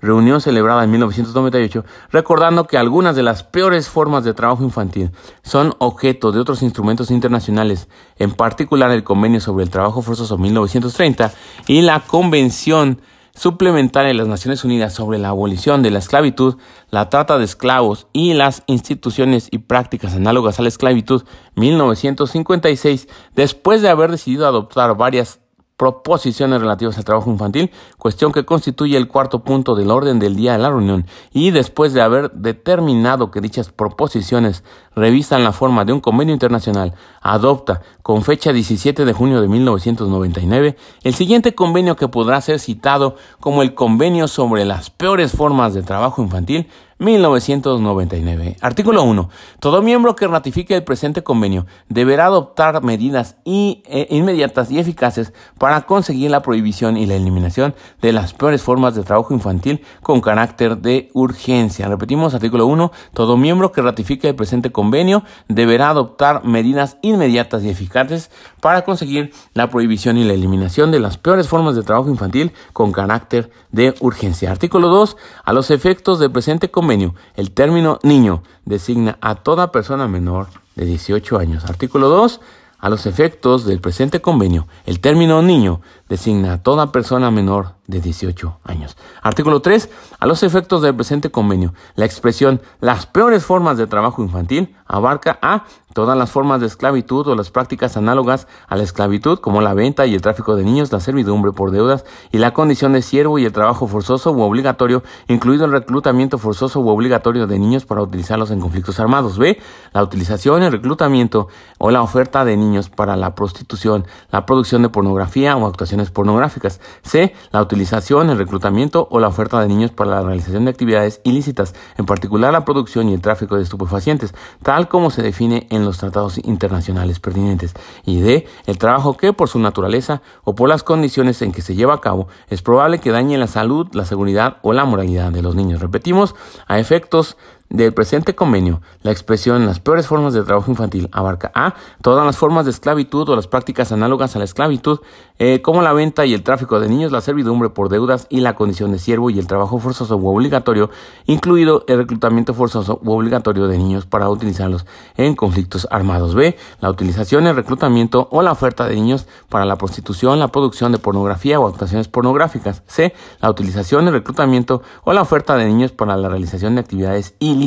reunión 0.00 0.40
celebrada 0.40 0.84
en 0.84 0.90
1998, 0.90 1.84
recordando 2.10 2.66
que 2.66 2.78
algunas 2.78 3.16
de 3.16 3.22
las 3.22 3.42
peores 3.42 3.88
formas 3.88 4.24
de 4.24 4.34
trabajo 4.34 4.62
infantil 4.62 5.10
son 5.42 5.74
de 6.12 6.40
otros 6.40 6.62
instrumentos 6.62 7.10
internacionales, 7.10 7.88
en 8.18 8.32
particular 8.32 8.90
el 8.90 9.04
Convenio 9.04 9.40
sobre 9.40 9.64
el 9.64 9.70
Trabajo 9.70 10.02
Forzoso 10.02 10.36
1930 10.36 11.32
y 11.66 11.80
la 11.80 12.00
Convención 12.00 13.00
Suplementaria 13.34 14.08
de 14.08 14.14
las 14.14 14.28
Naciones 14.28 14.64
Unidas 14.64 14.92
sobre 14.92 15.18
la 15.18 15.30
abolición 15.30 15.82
de 15.82 15.90
la 15.90 15.98
esclavitud, 15.98 16.56
la 16.90 17.08
trata 17.08 17.38
de 17.38 17.44
esclavos 17.44 18.06
y 18.12 18.34
las 18.34 18.62
instituciones 18.66 19.48
y 19.50 19.58
prácticas 19.58 20.14
análogas 20.14 20.58
a 20.58 20.62
la 20.62 20.68
esclavitud 20.68 21.24
1956, 21.56 23.08
después 23.34 23.82
de 23.82 23.88
haber 23.88 24.10
decidido 24.10 24.46
adoptar 24.46 24.96
varias 24.96 25.40
proposiciones 25.76 26.60
relativas 26.60 26.96
al 26.98 27.04
trabajo 27.04 27.30
infantil, 27.30 27.70
cuestión 27.98 28.32
que 28.32 28.44
constituye 28.44 28.96
el 28.96 29.08
cuarto 29.08 29.40
punto 29.42 29.74
del 29.74 29.90
orden 29.90 30.18
del 30.18 30.36
día 30.36 30.52
de 30.52 30.58
la 30.58 30.70
reunión, 30.70 31.06
y 31.32 31.50
después 31.50 31.92
de 31.92 32.00
haber 32.00 32.30
determinado 32.32 33.30
que 33.30 33.40
dichas 33.40 33.70
proposiciones 33.70 34.62
revisan 34.94 35.42
la 35.42 35.52
forma 35.52 35.84
de 35.84 35.92
un 35.92 36.00
convenio 36.00 36.32
internacional, 36.32 36.94
adopta 37.24 37.80
con 38.02 38.22
fecha 38.22 38.52
17 38.52 39.06
de 39.06 39.12
junio 39.14 39.40
de 39.40 39.48
1999 39.48 40.76
el 41.02 41.14
siguiente 41.14 41.54
convenio 41.54 41.96
que 41.96 42.06
podrá 42.06 42.40
ser 42.42 42.60
citado 42.60 43.16
como 43.40 43.62
el 43.62 43.74
convenio 43.74 44.28
sobre 44.28 44.66
las 44.66 44.90
peores 44.90 45.32
formas 45.32 45.72
de 45.72 45.82
trabajo 45.82 46.22
infantil 46.22 46.68
1999. 46.98 48.56
Artículo 48.60 49.02
1. 49.02 49.28
Todo 49.58 49.82
miembro 49.82 50.14
que 50.14 50.28
ratifique 50.28 50.76
el 50.76 50.84
presente 50.84 51.22
convenio 51.22 51.66
deberá 51.88 52.26
adoptar 52.26 52.82
medidas 52.84 53.36
e 53.44 54.06
inmediatas 54.10 54.70
y 54.70 54.78
eficaces 54.78 55.32
para 55.58 55.82
conseguir 55.82 56.30
la 56.30 56.42
prohibición 56.42 56.96
y 56.96 57.06
la 57.06 57.16
eliminación 57.16 57.74
de 58.00 58.12
las 58.12 58.32
peores 58.32 58.62
formas 58.62 58.94
de 58.94 59.02
trabajo 59.02 59.34
infantil 59.34 59.82
con 60.02 60.20
carácter 60.20 60.78
de 60.78 61.10
urgencia. 61.14 61.88
Repetimos, 61.88 62.34
artículo 62.34 62.66
1. 62.66 62.92
Todo 63.12 63.36
miembro 63.36 63.72
que 63.72 63.82
ratifique 63.82 64.28
el 64.28 64.36
presente 64.36 64.70
convenio 64.70 65.24
deberá 65.48 65.90
adoptar 65.90 66.44
medidas 66.44 66.96
inmediatas 67.02 67.13
y 67.22 67.68
eficaces 67.68 68.30
para 68.60 68.84
conseguir 68.84 69.32
la 69.54 69.70
prohibición 69.70 70.16
y 70.16 70.24
la 70.24 70.32
eliminación 70.32 70.90
de 70.90 71.00
las 71.00 71.16
peores 71.16 71.48
formas 71.48 71.76
de 71.76 71.82
trabajo 71.82 72.10
infantil 72.10 72.52
con 72.72 72.92
carácter 72.92 73.50
de 73.70 73.94
urgencia. 74.00 74.50
Artículo 74.50 74.88
2. 74.88 75.16
A 75.44 75.52
los 75.52 75.70
efectos 75.70 76.18
del 76.18 76.30
presente 76.30 76.70
convenio 76.70 77.14
el 77.36 77.52
término 77.52 77.98
niño 78.02 78.42
designa 78.64 79.16
a 79.20 79.36
toda 79.36 79.72
persona 79.72 80.08
menor 80.08 80.48
de 80.74 80.84
18 80.86 81.38
años. 81.38 81.64
Artículo 81.64 82.08
2. 82.08 82.40
A 82.78 82.90
los 82.90 83.06
efectos 83.06 83.64
del 83.64 83.80
presente 83.80 84.20
convenio, 84.20 84.68
el 84.84 85.00
término 85.00 85.40
niño 85.40 85.80
designa 86.08 86.54
a 86.54 86.62
toda 86.62 86.92
persona 86.92 87.30
menor 87.30 87.74
de 87.86 88.00
18 88.00 88.60
años. 88.64 88.96
Artículo 89.22 89.60
3. 89.60 89.90
A 90.18 90.26
los 90.26 90.42
efectos 90.42 90.82
del 90.82 90.94
presente 90.94 91.30
convenio, 91.30 91.74
la 91.96 92.04
expresión 92.04 92.60
las 92.80 93.06
peores 93.06 93.44
formas 93.44 93.76
de 93.76 93.86
trabajo 93.86 94.22
infantil 94.22 94.74
abarca 94.86 95.38
a 95.42 95.64
todas 95.92 96.18
las 96.18 96.30
formas 96.30 96.60
de 96.60 96.66
esclavitud 96.66 97.26
o 97.28 97.36
las 97.36 97.50
prácticas 97.50 97.96
análogas 97.96 98.48
a 98.66 98.76
la 98.76 98.82
esclavitud, 98.82 99.38
como 99.38 99.60
la 99.60 99.74
venta 99.74 100.06
y 100.06 100.14
el 100.14 100.22
tráfico 100.22 100.56
de 100.56 100.64
niños, 100.64 100.92
la 100.92 101.00
servidumbre 101.00 101.52
por 101.52 101.70
deudas 101.70 102.04
y 102.32 102.38
la 102.38 102.52
condición 102.52 102.92
de 102.92 103.00
siervo 103.00 103.38
y 103.38 103.44
el 103.44 103.52
trabajo 103.52 103.86
forzoso 103.86 104.32
u 104.32 104.42
obligatorio, 104.42 105.04
incluido 105.28 105.66
el 105.66 105.72
reclutamiento 105.72 106.36
forzoso 106.36 106.80
u 106.80 106.88
obligatorio 106.88 107.46
de 107.46 107.58
niños 107.58 107.84
para 107.84 108.02
utilizarlos 108.02 108.50
en 108.50 108.60
conflictos 108.60 108.98
armados. 108.98 109.38
B. 109.38 109.58
La 109.92 110.02
utilización, 110.02 110.62
el 110.64 110.72
reclutamiento 110.72 111.48
o 111.78 111.90
la 111.90 112.02
oferta 112.02 112.44
de 112.44 112.56
niños 112.56 112.90
para 112.90 113.16
la 113.16 113.34
prostitución, 113.36 114.04
la 114.32 114.46
producción 114.46 114.82
de 114.82 114.88
pornografía 114.88 115.56
o 115.56 115.64
pornográficas. 116.10 116.80
C. 117.02 117.34
La 117.52 117.62
utilización, 117.62 118.30
el 118.30 118.38
reclutamiento 118.38 119.08
o 119.10 119.18
la 119.18 119.28
oferta 119.28 119.60
de 119.60 119.68
niños 119.68 119.90
para 119.90 120.10
la 120.10 120.22
realización 120.22 120.64
de 120.64 120.70
actividades 120.70 121.20
ilícitas, 121.24 121.74
en 121.96 122.06
particular 122.06 122.52
la 122.52 122.64
producción 122.64 123.08
y 123.08 123.14
el 123.14 123.20
tráfico 123.20 123.56
de 123.56 123.62
estupefacientes, 123.62 124.34
tal 124.62 124.88
como 124.88 125.10
se 125.10 125.22
define 125.22 125.66
en 125.70 125.84
los 125.84 125.98
tratados 125.98 126.38
internacionales 126.38 127.20
pertinentes, 127.20 127.74
y 128.04 128.20
D, 128.20 128.46
el 128.66 128.78
trabajo 128.78 129.16
que 129.16 129.32
por 129.32 129.48
su 129.48 129.58
naturaleza 129.58 130.22
o 130.44 130.54
por 130.54 130.68
las 130.68 130.82
condiciones 130.82 131.42
en 131.42 131.52
que 131.52 131.62
se 131.62 131.74
lleva 131.74 131.94
a 131.94 132.00
cabo 132.00 132.28
es 132.48 132.62
probable 132.62 132.98
que 132.98 133.10
dañe 133.10 133.38
la 133.38 133.46
salud, 133.46 133.88
la 133.92 134.04
seguridad 134.04 134.58
o 134.62 134.72
la 134.72 134.84
moralidad 134.84 135.32
de 135.32 135.42
los 135.42 135.54
niños. 135.54 135.80
Repetimos, 135.80 136.34
a 136.66 136.78
efectos 136.78 137.36
del 137.74 137.92
presente 137.92 138.36
convenio, 138.36 138.80
la 139.02 139.10
expresión 139.10 139.66
las 139.66 139.80
peores 139.80 140.06
formas 140.06 140.32
de 140.32 140.44
trabajo 140.44 140.70
infantil 140.70 141.08
abarca 141.10 141.50
a 141.56 141.74
todas 142.02 142.24
las 142.24 142.36
formas 142.36 142.64
de 142.66 142.70
esclavitud 142.70 143.28
o 143.28 143.34
las 143.34 143.48
prácticas 143.48 143.90
análogas 143.90 144.36
a 144.36 144.38
la 144.38 144.44
esclavitud, 144.44 145.00
eh, 145.40 145.60
como 145.60 145.82
la 145.82 145.92
venta 145.92 146.24
y 146.24 146.34
el 146.34 146.44
tráfico 146.44 146.78
de 146.78 146.88
niños, 146.88 147.10
la 147.10 147.20
servidumbre 147.20 147.70
por 147.70 147.88
deudas 147.88 148.28
y 148.30 148.40
la 148.40 148.54
condición 148.54 148.92
de 148.92 149.00
siervo 149.00 149.28
y 149.28 149.40
el 149.40 149.48
trabajo 149.48 149.80
forzoso 149.80 150.16
u 150.16 150.28
obligatorio, 150.28 150.90
incluido 151.26 151.84
el 151.88 151.98
reclutamiento 151.98 152.54
forzoso 152.54 153.00
u 153.02 153.10
obligatorio 153.10 153.66
de 153.66 153.76
niños 153.76 154.06
para 154.06 154.28
utilizarlos 154.28 154.86
en 155.16 155.34
conflictos 155.34 155.88
armados. 155.90 156.36
B. 156.36 156.56
La 156.80 156.90
utilización, 156.90 157.48
el 157.48 157.56
reclutamiento 157.56 158.28
o 158.30 158.42
la 158.42 158.52
oferta 158.52 158.86
de 158.86 158.94
niños 158.94 159.26
para 159.48 159.64
la 159.64 159.74
prostitución, 159.76 160.38
la 160.38 160.48
producción 160.48 160.92
de 160.92 160.98
pornografía 160.98 161.58
o 161.58 161.66
actuaciones 161.66 162.06
pornográficas. 162.06 162.84
C. 162.86 163.14
La 163.40 163.50
utilización, 163.50 164.06
el 164.06 164.14
reclutamiento 164.14 164.82
o 165.02 165.12
la 165.12 165.22
oferta 165.22 165.56
de 165.56 165.64
niños 165.64 165.90
para 165.90 166.16
la 166.16 166.28
realización 166.28 166.76
de 166.76 166.82
actividades 166.82 167.34
ilícitas 167.40 167.63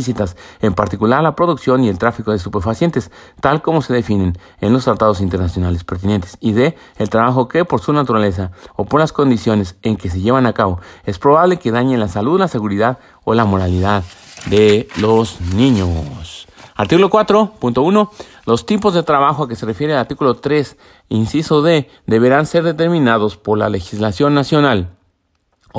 en 0.62 0.74
particular 0.74 1.24
la 1.24 1.36
producción 1.36 1.84
y 1.84 1.90
el 1.90 1.98
tráfico 1.98 2.32
de 2.32 2.38
estupefacientes, 2.38 3.12
tal 3.42 3.62
como 3.62 3.82
se 3.82 3.94
definen 3.94 4.38
en 4.62 4.74
los 4.74 4.86
tratados 4.86 5.22
internacionales 5.22 5.84
pertinentes, 5.84 6.38
y 6.40 6.54
de 6.54 6.76
el 6.98 7.10
trabajo 7.10 7.48
que 7.48 7.66
por 7.66 7.82
su 7.82 7.94
naturaleza 7.94 8.52
o 8.76 8.86
por 8.86 9.00
las 9.00 9.12
condiciones 9.12 9.76
en 9.82 9.98
que 9.98 10.10
se 10.10 10.22
llevan 10.22 10.46
a 10.46 10.54
cabo 10.54 10.80
es 11.06 11.20
probable 11.20 11.58
que 11.58 11.72
dañe 11.72 11.98
la 11.98 12.08
salud, 12.08 12.40
la 12.40 12.48
seguridad 12.48 13.00
o 13.24 13.34
la 13.34 13.46
moralidad 13.46 14.04
de 14.50 14.88
los 14.98 15.42
niños. 15.42 16.48
Artículo 16.76 17.10
4.1. 17.10 18.10
Los 18.46 18.66
tipos 18.66 18.94
de 18.94 19.04
trabajo 19.04 19.44
a 19.44 19.48
que 19.50 19.56
se 19.56 19.66
refiere 19.66 19.94
el 19.94 20.00
artículo 20.00 20.36
3, 20.36 20.78
inciso 21.10 21.64
D, 21.64 21.90
deberán 22.06 22.46
ser 22.46 22.64
determinados 22.64 23.36
por 23.36 23.58
la 23.58 23.70
legislación 23.70 24.36
nacional 24.36 24.97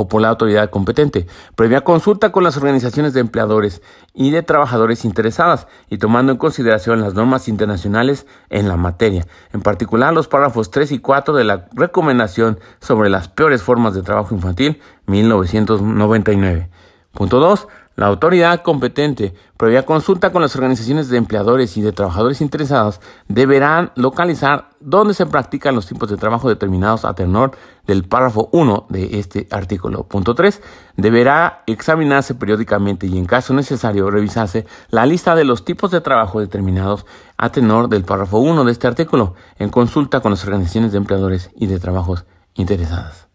o 0.00 0.06
por 0.06 0.22
la 0.22 0.28
autoridad 0.28 0.70
competente, 0.70 1.26
previa 1.56 1.80
consulta 1.80 2.30
con 2.30 2.44
las 2.44 2.56
organizaciones 2.56 3.14
de 3.14 3.20
empleadores 3.20 3.82
y 4.14 4.30
de 4.30 4.44
trabajadores 4.44 5.04
interesadas 5.04 5.66
y 5.90 5.98
tomando 5.98 6.30
en 6.30 6.38
consideración 6.38 7.00
las 7.00 7.14
normas 7.14 7.48
internacionales 7.48 8.24
en 8.48 8.68
la 8.68 8.76
materia, 8.76 9.26
en 9.52 9.60
particular 9.60 10.14
los 10.14 10.28
párrafos 10.28 10.70
3 10.70 10.92
y 10.92 11.00
4 11.00 11.34
de 11.34 11.42
la 11.42 11.66
Recomendación 11.72 12.60
sobre 12.80 13.10
las 13.10 13.26
peores 13.26 13.60
formas 13.64 13.92
de 13.92 14.02
trabajo 14.02 14.36
infantil 14.36 14.80
1999. 15.06 16.70
Punto 17.10 17.40
2. 17.40 17.66
La 17.98 18.06
autoridad 18.06 18.62
competente, 18.62 19.34
previa 19.56 19.84
consulta 19.84 20.30
con 20.30 20.40
las 20.40 20.54
organizaciones 20.54 21.08
de 21.08 21.16
empleadores 21.16 21.76
y 21.76 21.82
de 21.82 21.90
trabajadores 21.90 22.40
interesados, 22.40 23.00
deberán 23.26 23.90
localizar 23.96 24.70
dónde 24.78 25.14
se 25.14 25.26
practican 25.26 25.74
los 25.74 25.88
tipos 25.88 26.08
de 26.08 26.16
trabajo 26.16 26.48
determinados 26.48 27.04
a 27.04 27.14
tenor 27.14 27.58
del 27.88 28.04
párrafo 28.04 28.50
1 28.52 28.86
de 28.88 29.18
este 29.18 29.48
artículo. 29.50 30.04
Punto 30.04 30.36
3. 30.36 30.62
Deberá 30.96 31.64
examinarse 31.66 32.36
periódicamente 32.36 33.08
y 33.08 33.18
en 33.18 33.24
caso 33.24 33.52
necesario 33.52 34.08
revisarse 34.12 34.64
la 34.90 35.04
lista 35.04 35.34
de 35.34 35.42
los 35.42 35.64
tipos 35.64 35.90
de 35.90 36.00
trabajo 36.00 36.38
determinados 36.38 37.04
a 37.36 37.50
tenor 37.50 37.88
del 37.88 38.04
párrafo 38.04 38.38
1 38.38 38.64
de 38.64 38.70
este 38.70 38.86
artículo 38.86 39.34
en 39.58 39.70
consulta 39.70 40.20
con 40.20 40.30
las 40.30 40.44
organizaciones 40.44 40.92
de 40.92 40.98
empleadores 40.98 41.50
y 41.56 41.66
de 41.66 41.80
trabajos 41.80 42.26
interesadas. 42.54 43.26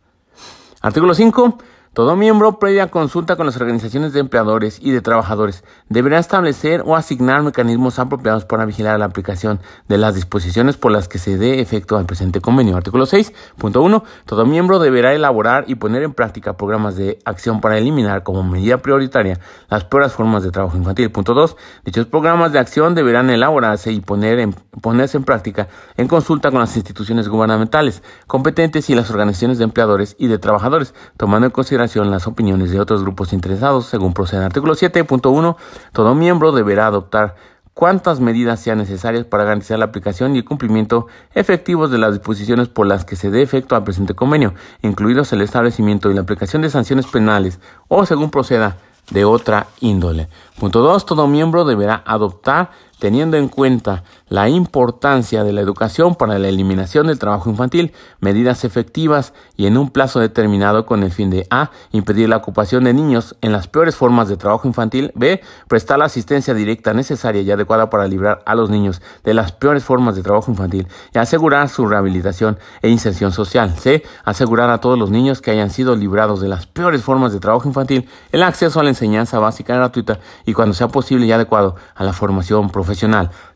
Artículo 0.79 1.15
5. 1.15 1.57
Todo 1.93 2.15
miembro, 2.15 2.57
previa 2.57 2.89
consulta 2.89 3.35
con 3.35 3.45
las 3.45 3.55
organizaciones 3.55 4.13
de 4.13 4.19
empleadores 4.19 4.79
y 4.81 4.89
de 4.89 5.01
trabajadores, 5.01 5.63
deberá 5.89 6.17
establecer 6.17 6.81
o 6.87 6.95
asignar 6.95 7.43
mecanismos 7.43 7.99
apropiados 7.99 8.45
para 8.45 8.65
vigilar 8.65 8.97
la 8.97 9.05
aplicación 9.05 9.59
de 9.87 9.99
las 9.99 10.15
disposiciones 10.15 10.75
por 10.75 10.91
las 10.91 11.07
que 11.07 11.19
se 11.19 11.37
dé 11.37 11.61
efecto 11.61 11.95
al 11.95 12.07
presente 12.07 12.41
convenio. 12.41 12.77
Artículo 12.77 13.05
6.1. 13.05 14.01
Todo 14.25 14.45
miembro 14.47 14.79
deberá 14.79 15.13
elaborar 15.13 15.65
y 15.67 15.75
poner 15.75 16.01
en 16.01 16.13
práctica 16.13 16.57
programas 16.57 16.95
de 16.95 17.19
acción 17.25 17.61
para 17.61 17.77
eliminar 17.77 18.23
como 18.23 18.41
medida 18.41 18.79
prioritaria 18.79 19.39
las 19.69 19.83
peores 19.83 20.13
formas 20.13 20.41
de 20.41 20.49
trabajo 20.49 20.75
infantil. 20.75 21.11
Punto 21.11 21.35
2. 21.35 21.55
Dichos 21.85 22.07
programas 22.07 22.51
de 22.53 22.57
acción 22.57 22.95
deberán 22.95 23.29
elaborarse 23.29 23.91
y 23.91 24.01
poner 24.01 24.39
en, 24.39 24.55
ponerse 24.81 25.17
en 25.17 25.25
práctica 25.25 25.67
en 25.95 26.07
consulta 26.07 26.49
con 26.49 26.59
las 26.59 26.75
instituciones 26.75 27.29
gubernamentales 27.29 28.01
competentes 28.25 28.89
y 28.89 28.95
las 28.95 29.11
organizaciones 29.11 29.59
de 29.59 29.65
empleadores 29.65 30.15
y 30.17 30.25
de 30.25 30.39
trabajadores, 30.39 30.95
tomando 31.17 31.45
en 31.45 31.51
consideración 31.51 31.82
las 31.85 32.27
opiniones 32.27 32.71
de 32.71 32.79
otros 32.79 33.01
grupos 33.01 33.33
interesados, 33.33 33.85
según 33.85 34.13
procede. 34.13 34.45
Artículo 34.45 34.73
7.1. 34.73 35.55
Todo 35.91 36.15
miembro 36.15 36.51
deberá 36.51 36.87
adoptar 36.87 37.35
cuantas 37.73 38.19
medidas 38.19 38.59
sean 38.59 38.77
necesarias 38.77 39.25
para 39.25 39.43
garantizar 39.43 39.79
la 39.79 39.85
aplicación 39.85 40.35
y 40.35 40.39
el 40.39 40.45
cumplimiento 40.45 41.07
efectivos 41.33 41.91
de 41.91 41.97
las 41.97 42.13
disposiciones 42.13 42.67
por 42.67 42.87
las 42.87 43.05
que 43.05 43.15
se 43.15 43.31
dé 43.31 43.41
efecto 43.41 43.75
al 43.75 43.83
presente 43.83 44.13
convenio, 44.13 44.53
incluidos 44.81 45.33
el 45.33 45.41
establecimiento 45.41 46.11
y 46.11 46.13
la 46.13 46.21
aplicación 46.21 46.61
de 46.61 46.69
sanciones 46.69 47.07
penales 47.07 47.59
o, 47.87 48.05
según 48.05 48.29
proceda, 48.29 48.77
de 49.11 49.25
otra 49.25 49.67
índole. 49.79 50.29
Punto 50.59 50.79
2. 50.79 51.05
Todo 51.05 51.27
miembro 51.27 51.65
deberá 51.65 52.03
adoptar 52.05 52.71
teniendo 52.99 53.37
en 53.37 53.49
cuenta 53.49 54.03
la 54.29 54.49
importancia 54.49 55.43
de 55.43 55.53
la 55.53 55.61
educación 55.61 56.15
para 56.15 56.39
la 56.39 56.47
eliminación 56.47 57.07
del 57.07 57.19
trabajo 57.19 57.49
infantil, 57.49 57.93
medidas 58.19 58.63
efectivas 58.63 59.33
y 59.57 59.67
en 59.67 59.77
un 59.77 59.89
plazo 59.89 60.19
determinado 60.19 60.85
con 60.85 61.03
el 61.03 61.11
fin 61.11 61.29
de 61.29 61.45
A. 61.49 61.71
impedir 61.91 62.29
la 62.29 62.37
ocupación 62.37 62.85
de 62.85 62.93
niños 62.93 63.35
en 63.41 63.51
las 63.51 63.67
peores 63.67 63.95
formas 63.95 64.29
de 64.29 64.37
trabajo 64.37 64.67
infantil, 64.67 65.11
B. 65.15 65.41
prestar 65.67 65.99
la 65.99 66.05
asistencia 66.05 66.53
directa 66.53 66.93
necesaria 66.93 67.41
y 67.41 67.51
adecuada 67.51 67.89
para 67.89 68.07
librar 68.07 68.41
a 68.45 68.55
los 68.55 68.69
niños 68.69 69.01
de 69.23 69.33
las 69.33 69.51
peores 69.51 69.83
formas 69.83 70.15
de 70.15 70.23
trabajo 70.23 70.49
infantil 70.49 70.87
y 71.13 71.17
asegurar 71.17 71.69
su 71.69 71.85
rehabilitación 71.85 72.57
e 72.81 72.89
inserción 72.89 73.31
social, 73.31 73.75
C. 73.77 74.03
asegurar 74.23 74.69
a 74.69 74.79
todos 74.79 74.97
los 74.97 75.09
niños 75.09 75.41
que 75.41 75.51
hayan 75.51 75.69
sido 75.69 75.95
librados 75.95 76.41
de 76.41 76.47
las 76.47 76.67
peores 76.67 77.03
formas 77.03 77.33
de 77.33 77.39
trabajo 77.39 77.67
infantil 77.67 78.07
el 78.31 78.43
acceso 78.43 78.79
a 78.79 78.83
la 78.83 78.89
enseñanza 78.89 79.39
básica 79.39 79.75
gratuita 79.75 80.19
y 80.45 80.53
cuando 80.53 80.73
sea 80.73 80.87
posible 80.87 81.25
y 81.25 81.31
adecuado 81.31 81.75
a 81.95 82.03
la 82.03 82.13
formación 82.13 82.69
profesional 82.69 82.92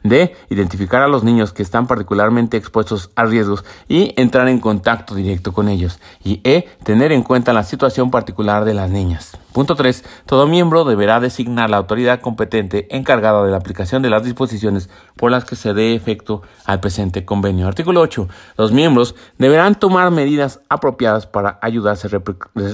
de 0.03 0.35
identificar 0.49 1.01
a 1.01 1.07
los 1.07 1.23
niños 1.23 1.53
que 1.53 1.63
están 1.63 1.87
particularmente 1.87 2.57
expuestos 2.57 3.09
a 3.15 3.25
riesgos 3.25 3.63
y 3.87 4.13
entrar 4.19 4.47
en 4.47 4.59
contacto 4.59 5.15
directo 5.15 5.53
con 5.53 5.69
ellos. 5.69 5.99
Y 6.23 6.41
E. 6.43 6.67
Tener 6.83 7.11
en 7.11 7.23
cuenta 7.23 7.53
la 7.53 7.63
situación 7.63 8.11
particular 8.11 8.65
de 8.65 8.73
las 8.73 8.89
niñas. 8.89 9.37
Punto 9.57 9.73
3. 9.73 10.05
Todo 10.27 10.45
miembro 10.45 10.85
deberá 10.85 11.19
designar 11.19 11.71
la 11.71 11.77
autoridad 11.77 12.21
competente 12.21 12.87
encargada 12.95 13.43
de 13.43 13.49
la 13.49 13.57
aplicación 13.57 14.03
de 14.03 14.11
las 14.11 14.23
disposiciones 14.23 14.87
por 15.15 15.31
las 15.31 15.45
que 15.45 15.55
se 15.55 15.73
dé 15.73 15.95
efecto 15.95 16.43
al 16.65 16.79
presente 16.79 17.25
convenio. 17.25 17.67
Artículo 17.67 18.01
8. 18.01 18.27
Los 18.55 18.71
miembros 18.71 19.15
deberán 19.39 19.73
tomar 19.73 20.11
medidas 20.11 20.59
apropiadas 20.69 21.25
para 21.25 21.57
ayudarse 21.63 22.07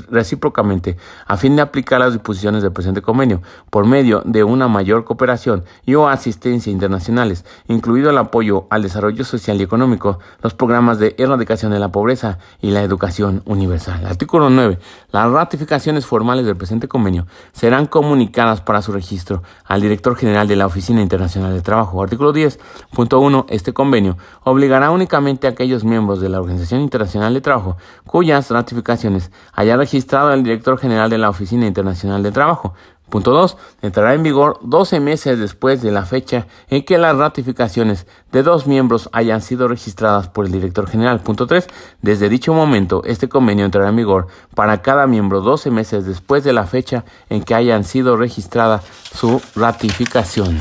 recíprocamente 0.10 0.98
a 1.26 1.38
fin 1.38 1.56
de 1.56 1.62
aplicar 1.62 2.02
las 2.02 2.12
disposiciones 2.12 2.64
del 2.64 2.74
presente 2.74 3.02
convenio 3.02 3.42
por 3.70 3.86
medio 3.86 4.22
de 4.26 4.44
una 4.44 4.68
mayor 4.68 5.06
cooperación 5.06 5.64
y 5.86 5.96
o 5.96 6.10
asistencia 6.10 6.70
internacionales, 6.70 7.46
incluido 7.70 8.10
el 8.10 8.18
apoyo 8.18 8.68
al 8.70 8.84
desarrollo 8.84 9.24
social 9.24 9.58
y 9.62 9.64
económico, 9.64 10.20
los 10.42 10.54
programas 10.54 11.00
de 11.00 11.16
erradicación 11.18 11.72
de 11.72 11.80
la 11.80 11.94
pobreza 11.94 12.40
y 12.62 12.72
la 12.72 12.82
educación 12.82 13.42
universal. 13.46 14.06
Artículo 14.06 14.50
9. 14.50 14.80
Las 15.14 15.32
ratificaciones 15.32 16.06
formales 16.06 16.46
del 16.46 16.58
presente 16.58 16.73
convenio 16.88 17.28
serán 17.52 17.86
comunicadas 17.86 18.62
para 18.62 18.82
su 18.82 18.92
registro 18.92 19.44
al 19.66 19.82
director 19.82 20.16
general 20.16 20.48
de 20.48 20.56
la 20.56 20.66
Oficina 20.66 21.02
Internacional 21.02 21.54
de 21.54 21.62
Trabajo. 21.62 22.02
Artículo 22.02 22.34
10.1. 22.34 23.46
Este 23.50 23.74
convenio 23.74 24.18
obligará 24.44 24.92
únicamente 24.92 25.48
a 25.48 25.52
aquellos 25.52 25.84
miembros 25.84 26.22
de 26.22 26.30
la 26.30 26.40
Organización 26.40 26.82
Internacional 26.82 27.34
de 27.34 27.42
Trabajo 27.42 27.78
cuyas 28.06 28.50
ratificaciones 28.50 29.32
haya 29.54 29.78
registrado 29.78 30.34
el 30.34 30.44
director 30.44 30.78
general 30.78 31.10
de 31.10 31.18
la 31.18 31.30
Oficina 31.30 31.66
Internacional 31.66 32.24
de 32.24 32.32
Trabajo 32.32 32.74
Punto 33.10 33.32
2. 33.32 33.58
Entrará 33.82 34.14
en 34.14 34.24
vigor 34.24 34.60
12 34.64 35.00
meses 35.00 35.38
después 35.38 35.82
de 35.82 35.92
la 35.92 36.06
fecha 36.06 36.48
en 36.70 36.84
que 36.84 36.98
las 36.98 37.16
ratificaciones 37.16 38.08
de 38.32 38.44
dos 38.44 38.66
miembros 38.66 39.10
hayan 39.12 39.42
sido 39.42 39.68
registradas 39.68 40.30
por 40.30 40.46
el 40.46 40.52
director 40.52 40.90
general. 40.90 41.20
Punto 41.20 41.46
3. 41.46 41.68
Desde 42.02 42.30
dicho 42.30 42.54
momento, 42.54 43.04
este 43.06 43.30
convenio 43.30 43.66
entrará 43.66 43.90
en 43.90 43.98
vigor 43.98 44.28
para 44.56 44.82
cada 44.82 45.06
miembro 45.06 45.42
12 45.42 45.70
meses 45.70 46.06
después 46.06 46.44
de 46.44 46.54
la 46.54 46.66
fecha 46.66 47.06
en 47.30 47.44
que 47.44 47.54
hayan 47.54 47.84
sido 47.84 48.18
registrada 48.18 48.82
su 49.14 49.42
ratificación. 49.56 50.60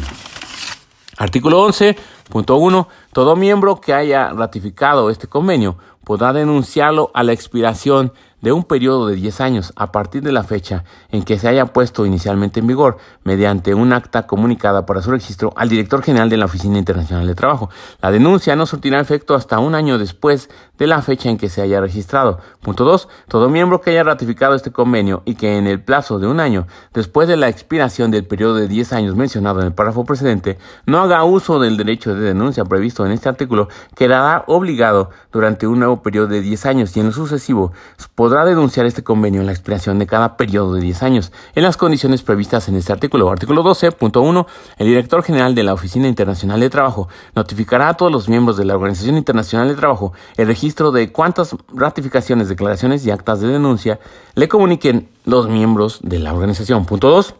Artículo 1.16 1.66
11.1. 1.68 2.86
Todo 3.12 3.36
miembro 3.36 3.78
que 3.78 3.92
haya 3.92 4.30
ratificado 4.30 5.10
este 5.10 5.26
convenio 5.26 5.76
podrá 6.02 6.32
denunciarlo 6.32 7.10
a 7.12 7.22
la 7.22 7.32
expiración 7.32 8.12
de 8.42 8.52
un 8.52 8.64
periodo 8.64 9.06
de 9.06 9.14
10 9.14 9.40
años 9.40 9.72
a 9.76 9.92
partir 9.92 10.22
de 10.22 10.32
la 10.32 10.42
fecha 10.42 10.84
en 11.10 11.22
que 11.22 11.38
se 11.38 11.48
haya 11.48 11.66
puesto 11.66 12.04
inicialmente 12.04 12.58
en 12.58 12.66
vigor 12.66 12.98
mediante 13.22 13.72
un 13.72 13.92
acta 13.92 14.26
comunicada 14.26 14.84
para 14.84 15.00
su 15.00 15.12
registro 15.12 15.52
al 15.56 15.68
director 15.68 16.02
general 16.02 16.28
de 16.28 16.36
la 16.36 16.46
Oficina 16.46 16.76
Internacional 16.76 17.26
de 17.26 17.36
Trabajo. 17.36 17.70
La 18.00 18.10
denuncia 18.10 18.56
no 18.56 18.66
surtirá 18.66 18.98
efecto 18.98 19.36
hasta 19.36 19.60
un 19.60 19.76
año 19.76 19.96
después 19.96 20.50
de 20.76 20.88
la 20.88 21.02
fecha 21.02 21.30
en 21.30 21.38
que 21.38 21.48
se 21.48 21.62
haya 21.62 21.80
registrado. 21.80 22.40
Punto 22.60 22.84
2. 22.84 23.08
Todo 23.28 23.48
miembro 23.48 23.80
que 23.80 23.90
haya 23.90 24.02
ratificado 24.02 24.56
este 24.56 24.72
convenio 24.72 25.22
y 25.24 25.36
que 25.36 25.56
en 25.56 25.68
el 25.68 25.80
plazo 25.80 26.18
de 26.18 26.26
un 26.26 26.40
año 26.40 26.66
después 26.92 27.28
de 27.28 27.36
la 27.36 27.48
expiración 27.48 28.10
del 28.10 28.26
periodo 28.26 28.56
de 28.56 28.66
10 28.66 28.92
años 28.92 29.14
mencionado 29.14 29.60
en 29.60 29.66
el 29.66 29.72
párrafo 29.72 30.04
precedente 30.04 30.58
no 30.84 31.00
haga 31.00 31.22
uso 31.22 31.60
del 31.60 31.76
derecho 31.76 32.12
de 32.12 32.22
denuncia 32.22 32.64
previsto 32.64 33.01
en 33.06 33.12
este 33.12 33.28
artículo 33.28 33.68
quedará 33.94 34.44
obligado 34.46 35.10
durante 35.32 35.66
un 35.66 35.78
nuevo 35.78 36.02
periodo 36.02 36.28
de 36.28 36.40
10 36.40 36.66
años 36.66 36.96
y 36.96 37.00
en 37.00 37.06
lo 37.06 37.12
sucesivo 37.12 37.72
podrá 38.14 38.44
denunciar 38.44 38.86
este 38.86 39.02
convenio 39.02 39.40
en 39.40 39.46
la 39.46 39.52
expiración 39.52 39.98
de 39.98 40.06
cada 40.06 40.36
periodo 40.36 40.74
de 40.74 40.80
10 40.80 41.02
años, 41.02 41.32
en 41.54 41.62
las 41.62 41.76
condiciones 41.76 42.22
previstas 42.22 42.68
en 42.68 42.76
este 42.76 42.92
artículo. 42.92 43.30
Artículo 43.30 43.62
12.1. 43.62 44.46
El 44.78 44.86
director 44.86 45.22
general 45.22 45.54
de 45.54 45.62
la 45.62 45.74
Oficina 45.74 46.08
Internacional 46.08 46.60
de 46.60 46.70
Trabajo 46.70 47.08
notificará 47.34 47.88
a 47.88 47.94
todos 47.94 48.12
los 48.12 48.28
miembros 48.28 48.56
de 48.56 48.64
la 48.64 48.74
Organización 48.74 49.16
Internacional 49.16 49.68
de 49.68 49.74
Trabajo 49.74 50.12
el 50.36 50.46
registro 50.46 50.92
de 50.92 51.12
cuántas 51.12 51.56
ratificaciones, 51.72 52.48
declaraciones 52.48 53.04
y 53.06 53.10
actas 53.10 53.40
de 53.40 53.48
denuncia 53.48 54.00
le 54.34 54.48
comuniquen 54.48 55.08
los 55.24 55.48
miembros 55.48 56.00
de 56.02 56.18
la 56.18 56.32
organización. 56.32 56.84
Punto 56.86 57.08
2. 57.10 57.34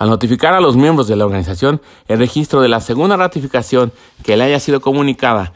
Al 0.00 0.08
notificar 0.08 0.54
a 0.54 0.60
los 0.60 0.76
miembros 0.76 1.08
de 1.08 1.16
la 1.16 1.26
organización 1.26 1.82
el 2.08 2.18
registro 2.18 2.62
de 2.62 2.70
la 2.70 2.80
segunda 2.80 3.18
ratificación 3.18 3.92
que 4.24 4.34
le 4.34 4.44
haya 4.44 4.58
sido 4.58 4.80
comunicada, 4.80 5.52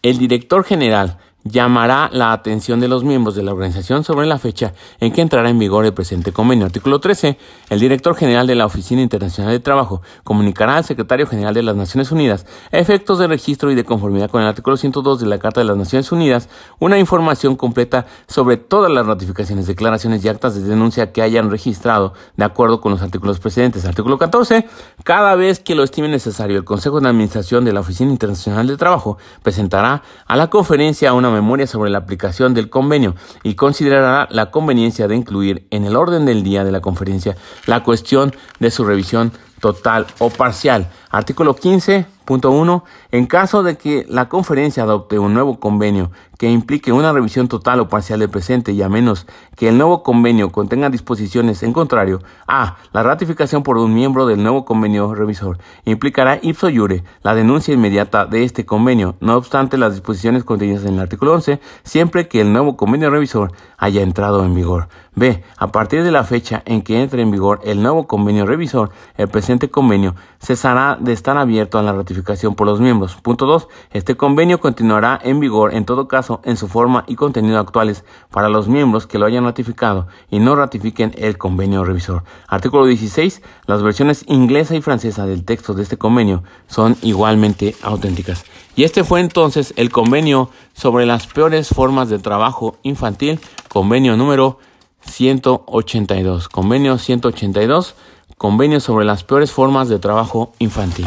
el 0.00 0.16
director 0.16 0.64
general 0.64 1.18
llamará 1.44 2.08
la 2.12 2.32
atención 2.32 2.80
de 2.80 2.88
los 2.88 3.04
miembros 3.04 3.34
de 3.34 3.42
la 3.42 3.52
organización 3.52 4.04
sobre 4.04 4.26
la 4.26 4.38
fecha 4.38 4.74
en 5.00 5.12
que 5.12 5.20
entrará 5.20 5.50
en 5.50 5.58
vigor 5.58 5.84
el 5.84 5.92
presente 5.92 6.32
convenio. 6.32 6.66
Artículo 6.66 7.00
13. 7.00 7.36
El 7.70 7.80
director 7.80 8.14
general 8.14 8.46
de 8.46 8.54
la 8.54 8.66
Oficina 8.66 9.02
Internacional 9.02 9.52
de 9.52 9.60
Trabajo 9.60 10.02
comunicará 10.24 10.76
al 10.76 10.84
secretario 10.84 11.26
general 11.26 11.54
de 11.54 11.62
las 11.62 11.76
Naciones 11.76 12.12
Unidas 12.12 12.46
efectos 12.70 13.18
de 13.18 13.26
registro 13.26 13.70
y 13.70 13.74
de 13.74 13.84
conformidad 13.84 14.30
con 14.30 14.42
el 14.42 14.48
artículo 14.48 14.76
102 14.76 15.20
de 15.20 15.26
la 15.26 15.38
Carta 15.38 15.60
de 15.60 15.66
las 15.66 15.76
Naciones 15.76 16.12
Unidas 16.12 16.48
una 16.78 16.98
información 16.98 17.56
completa 17.56 18.06
sobre 18.26 18.56
todas 18.56 18.90
las 18.90 19.06
ratificaciones, 19.06 19.66
declaraciones 19.66 20.24
y 20.24 20.28
actas 20.28 20.54
de 20.54 20.62
denuncia 20.62 21.12
que 21.12 21.22
hayan 21.22 21.50
registrado 21.50 22.14
de 22.36 22.44
acuerdo 22.44 22.80
con 22.80 22.92
los 22.92 23.02
artículos 23.02 23.40
precedentes. 23.40 23.84
Artículo 23.84 24.18
14. 24.18 24.66
Cada 25.04 25.34
vez 25.34 25.60
que 25.60 25.74
lo 25.74 25.82
estime 25.82 26.08
necesario, 26.08 26.56
el 26.58 26.64
Consejo 26.64 27.00
de 27.00 27.08
Administración 27.08 27.64
de 27.64 27.72
la 27.72 27.80
Oficina 27.80 28.10
Internacional 28.10 28.66
de 28.66 28.76
Trabajo 28.76 29.18
presentará 29.42 30.02
a 30.26 30.36
la 30.36 30.48
conferencia 30.48 31.12
una 31.12 31.31
memoria 31.32 31.66
sobre 31.66 31.90
la 31.90 31.98
aplicación 31.98 32.54
del 32.54 32.70
convenio 32.70 33.14
y 33.42 33.54
considerará 33.54 34.28
la 34.30 34.50
conveniencia 34.50 35.08
de 35.08 35.16
incluir 35.16 35.66
en 35.70 35.84
el 35.84 35.96
orden 35.96 36.24
del 36.24 36.42
día 36.42 36.64
de 36.64 36.72
la 36.72 36.80
conferencia 36.80 37.36
la 37.66 37.82
cuestión 37.82 38.34
de 38.60 38.70
su 38.70 38.84
revisión 38.84 39.32
total 39.60 40.06
o 40.18 40.28
parcial. 40.28 40.88
Artículo 41.12 41.54
15.1. 41.54 42.82
En 43.10 43.26
caso 43.26 43.62
de 43.62 43.76
que 43.76 44.06
la 44.08 44.30
conferencia 44.30 44.82
adopte 44.82 45.18
un 45.18 45.34
nuevo 45.34 45.60
convenio 45.60 46.10
que 46.42 46.50
implique 46.50 46.90
una 46.90 47.12
revisión 47.12 47.46
total 47.46 47.78
o 47.78 47.88
parcial 47.88 48.18
del 48.18 48.28
presente 48.28 48.72
y 48.72 48.82
a 48.82 48.88
menos 48.88 49.28
que 49.54 49.68
el 49.68 49.78
nuevo 49.78 50.02
convenio 50.02 50.50
contenga 50.50 50.90
disposiciones 50.90 51.62
en 51.62 51.72
contrario 51.72 52.20
a 52.48 52.78
la 52.92 53.04
ratificación 53.04 53.62
por 53.62 53.78
un 53.78 53.94
miembro 53.94 54.26
del 54.26 54.42
nuevo 54.42 54.64
convenio 54.64 55.14
revisor, 55.14 55.58
implicará 55.84 56.40
ipso 56.42 56.68
iure 56.68 57.04
la 57.22 57.36
denuncia 57.36 57.74
inmediata 57.74 58.26
de 58.26 58.42
este 58.42 58.66
convenio, 58.66 59.14
no 59.20 59.36
obstante 59.36 59.78
las 59.78 59.92
disposiciones 59.92 60.42
contenidas 60.42 60.84
en 60.84 60.94
el 60.94 61.00
artículo 61.00 61.34
11, 61.34 61.60
siempre 61.84 62.26
que 62.26 62.40
el 62.40 62.52
nuevo 62.52 62.76
convenio 62.76 63.10
revisor 63.10 63.52
haya 63.78 64.02
entrado 64.02 64.44
en 64.44 64.54
vigor. 64.54 64.88
B. 65.14 65.44
A 65.58 65.70
partir 65.70 66.02
de 66.02 66.10
la 66.10 66.24
fecha 66.24 66.62
en 66.64 66.82
que 66.82 67.02
entre 67.02 67.22
en 67.22 67.30
vigor 67.30 67.60
el 67.64 67.82
nuevo 67.82 68.08
convenio 68.08 68.46
revisor, 68.46 68.90
el 69.16 69.28
presente 69.28 69.70
convenio 69.70 70.16
cesará 70.42 70.98
de 71.00 71.12
estar 71.12 71.38
abierto 71.38 71.78
a 71.78 71.82
la 71.82 71.92
ratificación 71.92 72.54
por 72.54 72.66
los 72.66 72.80
miembros. 72.80 73.14
Punto 73.16 73.46
2. 73.46 73.68
Este 73.92 74.16
convenio 74.16 74.60
continuará 74.60 75.18
en 75.22 75.38
vigor 75.40 75.74
en 75.74 75.84
todo 75.84 76.08
caso 76.08 76.40
en 76.44 76.56
su 76.56 76.68
forma 76.68 77.04
y 77.06 77.14
contenido 77.14 77.58
actuales 77.58 78.04
para 78.30 78.48
los 78.48 78.68
miembros 78.68 79.06
que 79.06 79.18
lo 79.18 79.26
hayan 79.26 79.44
ratificado 79.44 80.08
y 80.30 80.40
no 80.40 80.56
ratifiquen 80.56 81.12
el 81.16 81.38
convenio 81.38 81.84
revisor. 81.84 82.24
Artículo 82.48 82.86
16. 82.86 83.40
Las 83.66 83.82
versiones 83.82 84.24
inglesa 84.26 84.74
y 84.74 84.82
francesa 84.82 85.26
del 85.26 85.44
texto 85.44 85.74
de 85.74 85.84
este 85.84 85.96
convenio 85.96 86.42
son 86.66 86.96
igualmente 87.02 87.76
auténticas. 87.82 88.44
Y 88.74 88.84
este 88.84 89.04
fue 89.04 89.20
entonces 89.20 89.72
el 89.76 89.90
convenio 89.90 90.50
sobre 90.72 91.06
las 91.06 91.26
peores 91.26 91.68
formas 91.68 92.08
de 92.08 92.18
trabajo 92.18 92.78
infantil, 92.82 93.38
convenio 93.68 94.16
número 94.16 94.58
182. 95.04 96.48
Convenio 96.48 96.98
182, 96.98 97.94
convenio 98.42 98.80
sobre 98.80 99.04
las 99.04 99.22
peores 99.22 99.52
formas 99.52 99.88
de 99.88 100.00
trabajo 100.00 100.52
infantil. 100.58 101.06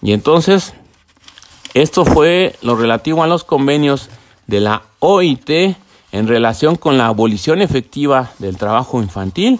Y 0.00 0.12
entonces, 0.12 0.74
esto 1.74 2.04
fue 2.04 2.54
lo 2.62 2.76
relativo 2.76 3.24
a 3.24 3.26
los 3.26 3.42
convenios 3.42 4.10
de 4.46 4.60
la 4.60 4.82
OIT 5.00 5.50
en 6.12 6.28
relación 6.28 6.76
con 6.76 6.98
la 6.98 7.08
abolición 7.08 7.62
efectiva 7.62 8.30
del 8.38 8.58
trabajo 8.58 9.02
infantil. 9.02 9.58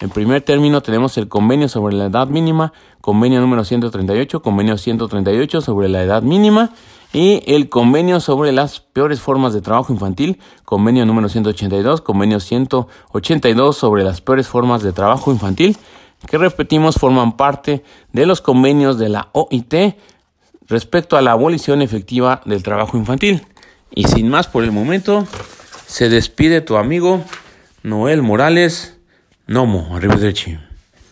En 0.00 0.10
primer 0.10 0.42
término 0.42 0.82
tenemos 0.82 1.16
el 1.16 1.26
convenio 1.26 1.70
sobre 1.70 1.96
la 1.96 2.04
edad 2.04 2.26
mínima, 2.26 2.74
convenio 3.00 3.40
número 3.40 3.64
138, 3.64 4.42
convenio 4.42 4.76
138 4.76 5.62
sobre 5.62 5.88
la 5.88 6.02
edad 6.02 6.20
mínima 6.20 6.68
y 7.14 7.44
el 7.46 7.70
convenio 7.70 8.20
sobre 8.20 8.52
las 8.52 8.80
peores 8.80 9.20
formas 9.20 9.54
de 9.54 9.62
trabajo 9.62 9.90
infantil, 9.90 10.38
convenio 10.66 11.06
número 11.06 11.30
182, 11.30 12.02
convenio 12.02 12.40
182 12.40 13.74
sobre 13.74 14.04
las 14.04 14.20
peores 14.20 14.48
formas 14.48 14.82
de 14.82 14.92
trabajo 14.92 15.32
infantil, 15.32 15.78
que 16.26 16.38
repetimos 16.38 16.96
forman 16.96 17.36
parte 17.36 17.82
de 18.12 18.26
los 18.26 18.40
convenios 18.40 18.98
de 18.98 19.08
la 19.08 19.28
OIT 19.32 19.96
respecto 20.68 21.16
a 21.16 21.22
la 21.22 21.32
abolición 21.32 21.82
efectiva 21.82 22.42
del 22.44 22.62
trabajo 22.62 22.96
infantil. 22.96 23.46
Y 23.94 24.04
sin 24.04 24.28
más 24.28 24.48
por 24.48 24.64
el 24.64 24.72
momento, 24.72 25.26
se 25.86 26.08
despide 26.08 26.60
tu 26.60 26.76
amigo 26.76 27.24
Noel 27.82 28.22
Morales. 28.22 28.98
Nomo, 29.46 29.94
arrivederci. 29.94 30.58